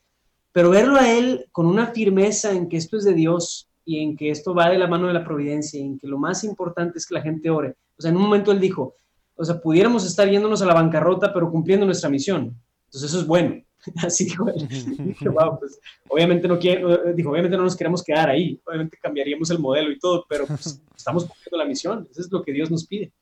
Pero 0.56 0.70
verlo 0.70 0.96
a 0.96 1.12
él 1.12 1.44
con 1.52 1.66
una 1.66 1.88
firmeza 1.88 2.50
en 2.50 2.66
que 2.66 2.78
esto 2.78 2.96
es 2.96 3.04
de 3.04 3.12
Dios 3.12 3.68
y 3.84 3.98
en 3.98 4.16
que 4.16 4.30
esto 4.30 4.54
va 4.54 4.70
de 4.70 4.78
la 4.78 4.86
mano 4.86 5.06
de 5.06 5.12
la 5.12 5.22
providencia 5.22 5.78
y 5.78 5.82
en 5.82 5.98
que 5.98 6.06
lo 6.06 6.16
más 6.16 6.44
importante 6.44 6.96
es 6.96 7.06
que 7.06 7.12
la 7.12 7.20
gente 7.20 7.50
ore. 7.50 7.76
O 7.98 8.00
sea, 8.00 8.10
en 8.10 8.16
un 8.16 8.22
momento 8.22 8.52
él 8.52 8.58
dijo, 8.58 8.94
o 9.34 9.44
sea, 9.44 9.60
pudiéramos 9.60 10.06
estar 10.06 10.26
yéndonos 10.26 10.62
a 10.62 10.64
la 10.64 10.72
bancarrota, 10.72 11.30
pero 11.34 11.50
cumpliendo 11.50 11.84
nuestra 11.84 12.08
misión. 12.08 12.58
Entonces 12.86 13.10
eso 13.10 13.20
es 13.20 13.26
bueno. 13.26 13.62
Así 14.02 14.24
dijo 14.24 14.48
él. 14.48 15.14
Pues, 15.60 15.78
obviamente 16.08 16.48
no 16.48 16.58
quiero, 16.58 17.12
dijo, 17.12 17.32
obviamente 17.32 17.58
no 17.58 17.64
nos 17.64 17.76
queremos 17.76 18.02
quedar 18.02 18.30
ahí, 18.30 18.58
obviamente 18.64 18.96
cambiaríamos 18.96 19.50
el 19.50 19.58
modelo 19.58 19.92
y 19.92 19.98
todo, 19.98 20.24
pero 20.26 20.46
pues, 20.46 20.82
estamos 20.96 21.26
cumpliendo 21.26 21.58
la 21.58 21.66
misión, 21.66 22.08
eso 22.10 22.22
es 22.22 22.32
lo 22.32 22.42
que 22.42 22.52
Dios 22.52 22.70
nos 22.70 22.86
pide. 22.86 23.12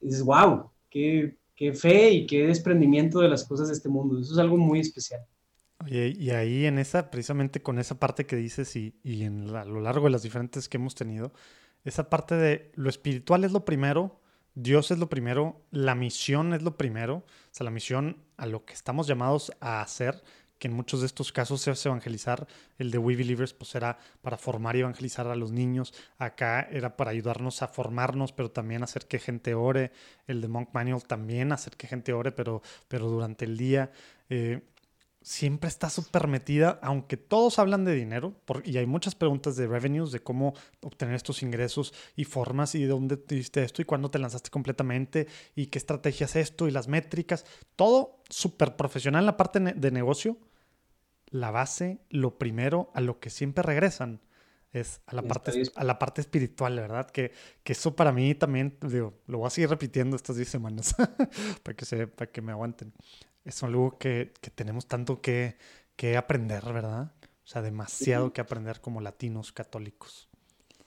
Y 0.00 0.06
dices, 0.06 0.24
wow, 0.24 0.68
qué, 0.90 1.36
qué 1.54 1.72
fe 1.72 2.10
y 2.10 2.26
qué 2.26 2.48
desprendimiento 2.48 3.20
de 3.20 3.28
las 3.28 3.44
cosas 3.44 3.68
de 3.68 3.74
este 3.74 3.88
mundo, 3.88 4.18
eso 4.18 4.32
es 4.32 4.38
algo 4.40 4.56
muy 4.56 4.80
especial. 4.80 5.20
Y 5.86 6.30
ahí 6.30 6.66
en 6.66 6.78
esa, 6.78 7.10
precisamente 7.10 7.62
con 7.62 7.78
esa 7.78 7.98
parte 7.98 8.26
que 8.26 8.36
dices 8.36 8.76
y, 8.76 8.94
y 9.02 9.22
en 9.24 9.54
a 9.56 9.64
lo 9.64 9.80
largo 9.80 10.04
de 10.04 10.10
las 10.10 10.22
diferentes 10.22 10.68
que 10.68 10.76
hemos 10.76 10.94
tenido, 10.94 11.32
esa 11.84 12.10
parte 12.10 12.34
de 12.34 12.70
lo 12.74 12.90
espiritual 12.90 13.44
es 13.44 13.52
lo 13.52 13.64
primero, 13.64 14.20
Dios 14.54 14.90
es 14.90 14.98
lo 14.98 15.08
primero, 15.08 15.62
la 15.70 15.94
misión 15.94 16.52
es 16.52 16.62
lo 16.62 16.76
primero, 16.76 17.16
o 17.16 17.24
sea, 17.50 17.64
la 17.64 17.70
misión 17.70 18.18
a 18.36 18.46
lo 18.46 18.64
que 18.64 18.74
estamos 18.74 19.06
llamados 19.06 19.52
a 19.60 19.80
hacer, 19.80 20.22
que 20.58 20.68
en 20.68 20.74
muchos 20.74 21.00
de 21.00 21.06
estos 21.06 21.32
casos 21.32 21.66
es 21.66 21.86
evangelizar, 21.86 22.46
el 22.76 22.90
de 22.90 22.98
We 22.98 23.16
Believers 23.16 23.54
pues 23.54 23.74
era 23.74 23.96
para 24.20 24.36
formar 24.36 24.76
y 24.76 24.80
evangelizar 24.80 25.26
a 25.28 25.34
los 25.34 25.52
niños, 25.52 25.94
acá 26.18 26.68
era 26.70 26.98
para 26.98 27.12
ayudarnos 27.12 27.62
a 27.62 27.68
formarnos, 27.68 28.32
pero 28.32 28.50
también 28.50 28.82
hacer 28.82 29.06
que 29.06 29.18
gente 29.18 29.54
ore, 29.54 29.92
el 30.26 30.42
de 30.42 30.48
Monk 30.48 30.68
Manual 30.74 31.04
también 31.04 31.52
hacer 31.52 31.76
que 31.78 31.86
gente 31.86 32.12
ore, 32.12 32.30
pero, 32.32 32.60
pero 32.88 33.08
durante 33.08 33.46
el 33.46 33.56
día. 33.56 33.90
Eh, 34.28 34.60
siempre 35.22 35.68
está 35.68 35.90
súper 35.90 36.28
metida, 36.28 36.78
aunque 36.82 37.16
todos 37.16 37.58
hablan 37.58 37.84
de 37.84 37.94
dinero, 37.94 38.34
y 38.64 38.78
hay 38.78 38.86
muchas 38.86 39.14
preguntas 39.14 39.56
de 39.56 39.66
revenues, 39.66 40.12
de 40.12 40.20
cómo 40.20 40.54
obtener 40.80 41.14
estos 41.14 41.42
ingresos 41.42 41.92
y 42.16 42.24
formas 42.24 42.74
y 42.74 42.82
de 42.82 42.88
dónde 42.88 43.16
te 43.16 43.34
diste 43.34 43.62
esto 43.62 43.82
y 43.82 43.84
cuándo 43.84 44.10
te 44.10 44.18
lanzaste 44.18 44.50
completamente 44.50 45.26
y 45.54 45.66
qué 45.66 45.78
estrategia 45.78 46.24
es 46.24 46.36
esto 46.36 46.68
y 46.68 46.70
las 46.70 46.88
métricas, 46.88 47.44
todo 47.76 48.22
súper 48.28 48.76
profesional 48.76 49.22
en 49.22 49.26
la 49.26 49.36
parte 49.36 49.60
de 49.60 49.90
negocio. 49.90 50.38
La 51.26 51.50
base, 51.50 52.00
lo 52.08 52.38
primero 52.38 52.90
a 52.94 53.00
lo 53.00 53.20
que 53.20 53.30
siempre 53.30 53.62
regresan 53.62 54.20
es 54.72 55.00
a 55.06 55.14
la, 55.14 55.22
parte, 55.22 55.62
a 55.74 55.84
la 55.84 55.98
parte 55.98 56.20
espiritual, 56.20 56.76
¿verdad? 56.76 57.10
Que, 57.10 57.32
que 57.62 57.72
eso 57.72 57.94
para 57.94 58.12
mí 58.12 58.34
también, 58.34 58.76
digo, 58.80 59.14
lo 59.26 59.38
voy 59.38 59.46
a 59.48 59.50
seguir 59.50 59.68
repitiendo 59.68 60.16
estas 60.16 60.36
10 60.36 60.48
semanas 60.48 60.94
para, 61.62 61.76
que 61.76 61.84
se, 61.84 62.06
para 62.06 62.30
que 62.30 62.40
me 62.40 62.52
aguanten 62.52 62.92
es 63.44 63.62
algo 63.62 63.98
que, 63.98 64.32
que 64.40 64.50
tenemos 64.50 64.86
tanto 64.86 65.20
que, 65.20 65.56
que, 65.96 66.16
aprender, 66.16 66.62
¿verdad? 66.72 67.12
O 67.22 67.46
sea, 67.46 67.62
demasiado 67.62 68.32
que 68.32 68.40
aprender 68.40 68.80
como 68.80 69.00
latinos 69.00 69.52
católicos. 69.52 70.28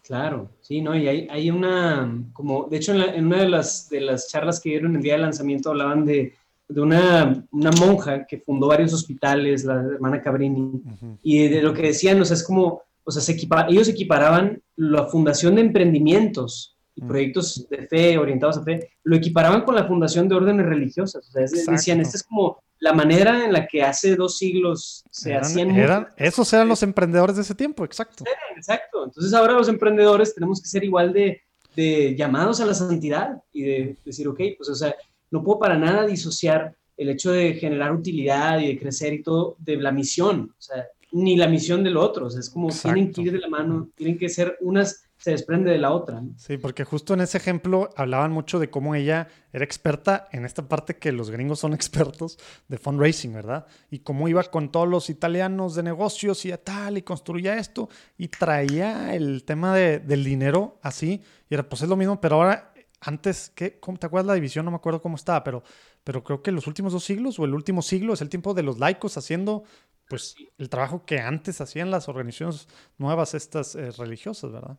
Claro, 0.04 0.52
sí, 0.60 0.82
¿no? 0.82 0.96
Y 0.96 1.08
hay, 1.08 1.28
hay 1.30 1.50
una, 1.50 2.24
como, 2.34 2.68
de 2.70 2.78
hecho, 2.78 2.94
en, 2.94 3.26
una 3.26 3.38
de 3.38 3.50
las, 3.50 3.90
de 3.90 4.02
las 4.02 4.28
charlas 4.30 4.60
que 4.60 4.70
dieron 4.70 4.96
el 4.96 5.02
día 5.02 5.14
del 5.14 5.22
lanzamiento 5.22 5.70
hablaban 5.70 6.06
de, 6.06 6.34
de 6.68 6.82
una, 6.82 7.46
una, 7.52 7.72
monja 7.72 8.26
que 8.26 8.40
fundó 8.40 8.68
varios 8.68 8.94
hospitales, 8.94 9.64
la 9.64 9.76
hermana 9.76 10.22
Cabrini, 10.22 10.82
y 11.22 11.48
de 11.48 11.62
lo 11.62 11.74
que 11.74 11.84
decían, 11.84 12.20
o 12.22 12.26
sea, 12.26 12.36
es 12.36 12.44
como, 12.44 12.82
o 13.04 13.12
sea, 13.12 13.22
se 13.22 13.38
ellos 13.70 13.88
equiparaban 13.88 14.62
la 14.76 15.06
fundación 15.06 15.56
de 15.56 15.62
emprendimientos 15.62 16.73
y 16.96 17.04
mm. 17.04 17.08
proyectos 17.08 17.68
de 17.70 17.88
fe, 17.88 18.18
orientados 18.18 18.58
a 18.58 18.64
fe, 18.64 18.92
lo 19.04 19.16
equiparaban 19.16 19.62
con 19.62 19.76
la 19.76 19.88
fundación 19.88 20.28
de 20.28 20.36
órdenes 20.36 20.66
religiosas. 20.66 21.28
O 21.28 21.32
sea, 21.32 21.42
decían, 21.72 22.02
esta 22.02 22.18
es 22.18 22.24
como 22.24 22.64
la 22.80 22.94
manera 22.94 23.46
en 23.46 23.54
la 23.54 23.66
que 23.66 23.82
hace 23.82 24.16
dos 24.16 24.38
siglos 24.38 25.06
se 25.10 25.36
hacían... 25.36 25.72
Eran, 25.72 26.08
esos 26.18 26.52
eran 26.54 26.68
los 26.68 26.84
emprendedores 26.84 27.36
de 27.36 27.44
ese 27.44 27.56
tiempo, 27.56 27.86
exacto. 27.86 28.26
exacto. 28.56 29.06
Entonces 29.06 29.34
ahora 29.34 29.54
los 29.54 29.70
emprendedores 29.70 30.36
tenemos 30.36 30.62
que 30.62 30.68
ser 30.68 30.84
igual 30.84 31.14
de, 31.14 31.42
de 31.76 32.16
llamados 32.16 32.60
a 32.60 32.66
la 32.66 32.74
santidad 32.74 33.42
y 33.52 33.64
de 33.64 33.98
decir, 34.04 34.28
ok, 34.28 34.40
pues 34.58 34.70
o 34.70 34.76
sea, 34.76 34.94
no 35.32 35.44
puedo 35.44 35.60
para 35.60 35.78
nada 35.78 36.06
disociar 36.06 36.76
el 36.98 37.10
hecho 37.10 37.32
de 37.32 37.54
generar 37.54 37.94
utilidad 37.94 38.60
y 38.60 38.68
de 38.68 38.80
crecer 38.80 39.14
y 39.14 39.24
todo 39.24 39.56
de 39.60 39.78
la 39.78 39.92
misión, 39.92 40.54
o 40.58 40.62
sea, 40.62 40.86
ni 41.12 41.38
la 41.38 41.48
misión 41.48 41.84
del 41.84 41.98
otro, 41.98 42.28
o 42.28 42.30
sea, 42.30 42.40
es 42.40 42.50
como 42.50 42.70
tienen 42.70 43.12
que 43.12 43.22
ir 43.22 43.32
de 43.32 43.40
la 43.40 43.48
mano, 43.48 43.90
tienen 43.96 44.18
que 44.18 44.30
ser 44.30 44.58
unas 44.62 45.06
se 45.24 45.32
desprende 45.32 45.72
de 45.72 45.78
la 45.78 45.94
otra. 45.94 46.22
Sí, 46.36 46.58
porque 46.58 46.84
justo 46.84 47.14
en 47.14 47.22
ese 47.22 47.38
ejemplo 47.38 47.90
hablaban 47.96 48.34
mucho 48.34 48.60
de 48.60 48.70
cómo 48.70 48.94
ella 48.94 49.30
era 49.54 49.64
experta 49.64 50.28
en 50.34 50.44
esta 50.44 50.68
parte 50.68 50.98
que 50.98 51.14
los 51.14 51.30
gringos 51.32 51.60
son 51.60 51.74
expertos 51.74 52.38
de 52.68 52.78
fundraising, 52.78 53.32
¿verdad? 53.32 53.66
Y 53.90 54.00
cómo 54.00 54.28
iba 54.28 54.44
con 54.44 54.70
todos 54.70 54.86
los 54.86 55.10
italianos 55.10 55.76
de 55.76 55.84
negocios 55.84 56.44
y 56.44 56.52
tal, 56.58 56.98
y 56.98 57.04
construía 57.04 57.58
esto, 57.58 57.88
y 58.18 58.28
traía 58.28 59.16
el 59.16 59.46
tema 59.46 59.74
de, 59.74 60.00
del 60.00 60.26
dinero 60.26 60.78
así, 60.82 61.22
y 61.50 61.54
era, 61.54 61.70
pues 61.70 61.84
es 61.84 61.88
lo 61.88 61.96
mismo, 61.96 62.20
pero 62.20 62.36
ahora, 62.36 62.74
antes, 63.00 63.50
¿qué? 63.56 63.80
¿Cómo, 63.80 63.98
¿te 63.98 64.08
acuerdas 64.08 64.28
la 64.28 64.34
división? 64.34 64.66
No 64.66 64.72
me 64.72 64.78
acuerdo 64.78 65.02
cómo 65.02 65.16
estaba, 65.16 65.42
pero, 65.46 65.64
pero 66.04 66.22
creo 66.22 66.44
que 66.44 66.52
los 66.52 66.68
últimos 66.68 66.92
dos 66.92 67.06
siglos 67.06 67.40
o 67.40 67.46
el 67.46 67.54
último 67.54 67.82
siglo 67.82 68.12
es 68.12 68.22
el 68.22 68.28
tiempo 68.28 68.54
de 68.54 68.64
los 68.64 68.78
laicos 68.78 69.16
haciendo 69.16 69.64
pues 70.10 70.36
el 70.58 70.70
trabajo 70.70 71.06
que 71.06 71.20
antes 71.20 71.62
hacían 71.62 71.90
las 71.90 72.10
organizaciones 72.10 72.68
nuevas 72.98 73.34
estas 73.34 73.76
eh, 73.76 73.90
religiosas, 73.92 74.52
¿verdad? 74.52 74.78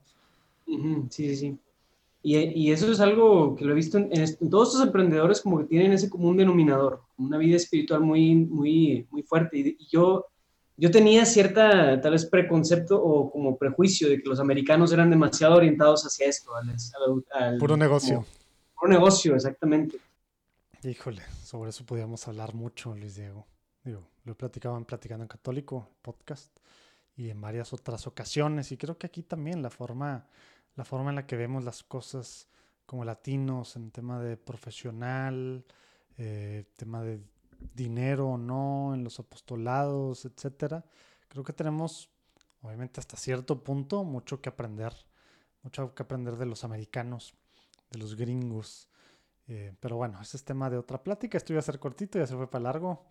Sí, 0.66 1.08
sí, 1.10 1.36
sí. 1.36 1.58
Y, 2.22 2.38
y, 2.38 2.72
eso 2.72 2.90
es 2.90 3.00
algo 3.00 3.54
que 3.54 3.66
lo 3.66 3.72
he 3.72 3.74
visto 3.74 3.98
en, 3.98 4.10
todos 4.48 4.68
estos 4.68 4.86
emprendedores 4.86 5.42
como 5.42 5.58
que 5.58 5.64
tienen 5.64 5.92
ese 5.92 6.08
común 6.08 6.38
denominador, 6.38 7.02
una 7.18 7.36
vida 7.36 7.56
espiritual 7.56 8.00
muy, 8.00 8.34
muy, 8.34 9.06
muy 9.10 9.22
fuerte. 9.22 9.58
Y, 9.58 9.86
yo, 9.90 10.24
yo 10.78 10.90
tenía 10.90 11.26
cierta, 11.26 12.00
tal 12.00 12.12
vez, 12.12 12.24
preconcepto 12.24 12.98
o 12.98 13.30
como 13.30 13.58
prejuicio 13.58 14.08
de 14.08 14.22
que 14.22 14.28
los 14.28 14.40
americanos 14.40 14.90
eran 14.92 15.10
demasiado 15.10 15.56
orientados 15.56 16.06
hacia 16.06 16.26
esto, 16.26 16.52
al, 17.34 17.58
puro 17.58 17.76
negocio. 17.76 18.24
puro 18.80 18.90
negocio, 18.90 19.34
exactamente. 19.34 19.98
Híjole, 20.82 21.20
sobre 21.42 21.70
eso 21.70 21.84
podíamos 21.84 22.26
hablar 22.26 22.54
mucho, 22.54 22.94
Luis 22.96 23.16
Diego. 23.16 23.46
Digo, 23.84 24.08
lo 24.24 24.34
en 24.40 24.84
Platicando 24.86 25.24
en 25.24 25.28
Católico, 25.28 25.90
podcast, 26.00 26.56
y 27.16 27.28
en 27.28 27.38
varias 27.38 27.74
otras 27.74 28.06
ocasiones. 28.06 28.72
Y 28.72 28.78
creo 28.78 28.96
que 28.96 29.06
aquí 29.06 29.22
también 29.22 29.60
la 29.60 29.68
forma 29.68 30.26
la 30.76 30.84
forma 30.84 31.10
en 31.10 31.16
la 31.16 31.26
que 31.26 31.36
vemos 31.36 31.64
las 31.64 31.82
cosas 31.82 32.48
como 32.86 33.04
latinos 33.04 33.76
en 33.76 33.90
tema 33.90 34.20
de 34.20 34.36
profesional, 34.36 35.64
eh, 36.16 36.64
tema 36.76 37.02
de 37.02 37.20
dinero 37.74 38.30
o 38.30 38.38
no, 38.38 38.94
en 38.94 39.04
los 39.04 39.18
apostolados, 39.18 40.24
etcétera. 40.24 40.84
Creo 41.28 41.44
que 41.44 41.52
tenemos, 41.52 42.10
obviamente, 42.62 43.00
hasta 43.00 43.16
cierto 43.16 43.64
punto, 43.64 44.04
mucho 44.04 44.40
que 44.40 44.48
aprender, 44.48 44.94
mucho 45.62 45.94
que 45.94 46.02
aprender 46.02 46.36
de 46.36 46.46
los 46.46 46.64
americanos, 46.64 47.34
de 47.90 47.98
los 47.98 48.16
gringos. 48.16 48.88
Eh, 49.46 49.74
pero 49.80 49.96
bueno, 49.96 50.20
ese 50.20 50.36
es 50.36 50.44
tema 50.44 50.70
de 50.70 50.78
otra 50.78 51.02
plática. 51.02 51.38
Esto 51.38 51.52
iba 51.52 51.60
a 51.60 51.62
ser 51.62 51.78
cortito, 51.78 52.18
ya 52.18 52.26
se 52.26 52.36
fue 52.36 52.50
para 52.50 52.64
largo. 52.64 53.06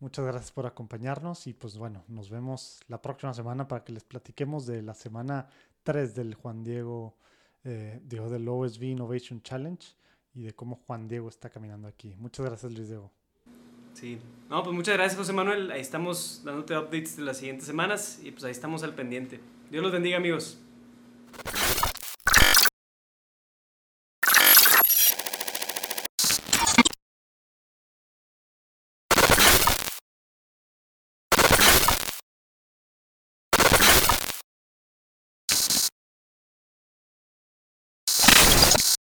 Muchas 0.00 0.24
gracias 0.24 0.50
por 0.50 0.66
acompañarnos 0.66 1.46
y 1.46 1.54
pues 1.54 1.78
bueno, 1.78 2.04
nos 2.08 2.28
vemos 2.28 2.80
la 2.88 3.00
próxima 3.00 3.32
semana 3.32 3.68
para 3.68 3.84
que 3.84 3.92
les 3.92 4.02
platiquemos 4.02 4.66
de 4.66 4.82
la 4.82 4.94
semana 4.94 5.46
3 5.84 6.14
del 6.14 6.34
Juan 6.34 6.64
Diego, 6.64 7.14
eh, 7.62 8.00
del 8.02 8.48
OSV 8.48 8.82
Innovation 8.82 9.40
Challenge 9.42 9.86
y 10.34 10.42
de 10.42 10.52
cómo 10.52 10.76
Juan 10.86 11.06
Diego 11.06 11.28
está 11.28 11.48
caminando 11.48 11.86
aquí. 11.86 12.14
Muchas 12.18 12.44
gracias, 12.44 12.72
Luis 12.72 12.88
Diego. 12.88 13.12
Sí, 13.92 14.18
no, 14.50 14.62
pues 14.64 14.74
muchas 14.74 14.94
gracias, 14.96 15.16
José 15.16 15.32
Manuel. 15.32 15.70
Ahí 15.70 15.80
estamos 15.80 16.42
dándote 16.44 16.76
updates 16.76 17.16
de 17.16 17.22
las 17.22 17.36
siguientes 17.36 17.66
semanas 17.66 18.20
y 18.22 18.32
pues 18.32 18.42
ahí 18.44 18.50
estamos 18.50 18.82
al 18.82 18.94
pendiente. 18.94 19.40
Dios 19.70 19.82
los 19.82 19.92
bendiga, 19.92 20.16
amigos. 20.16 20.58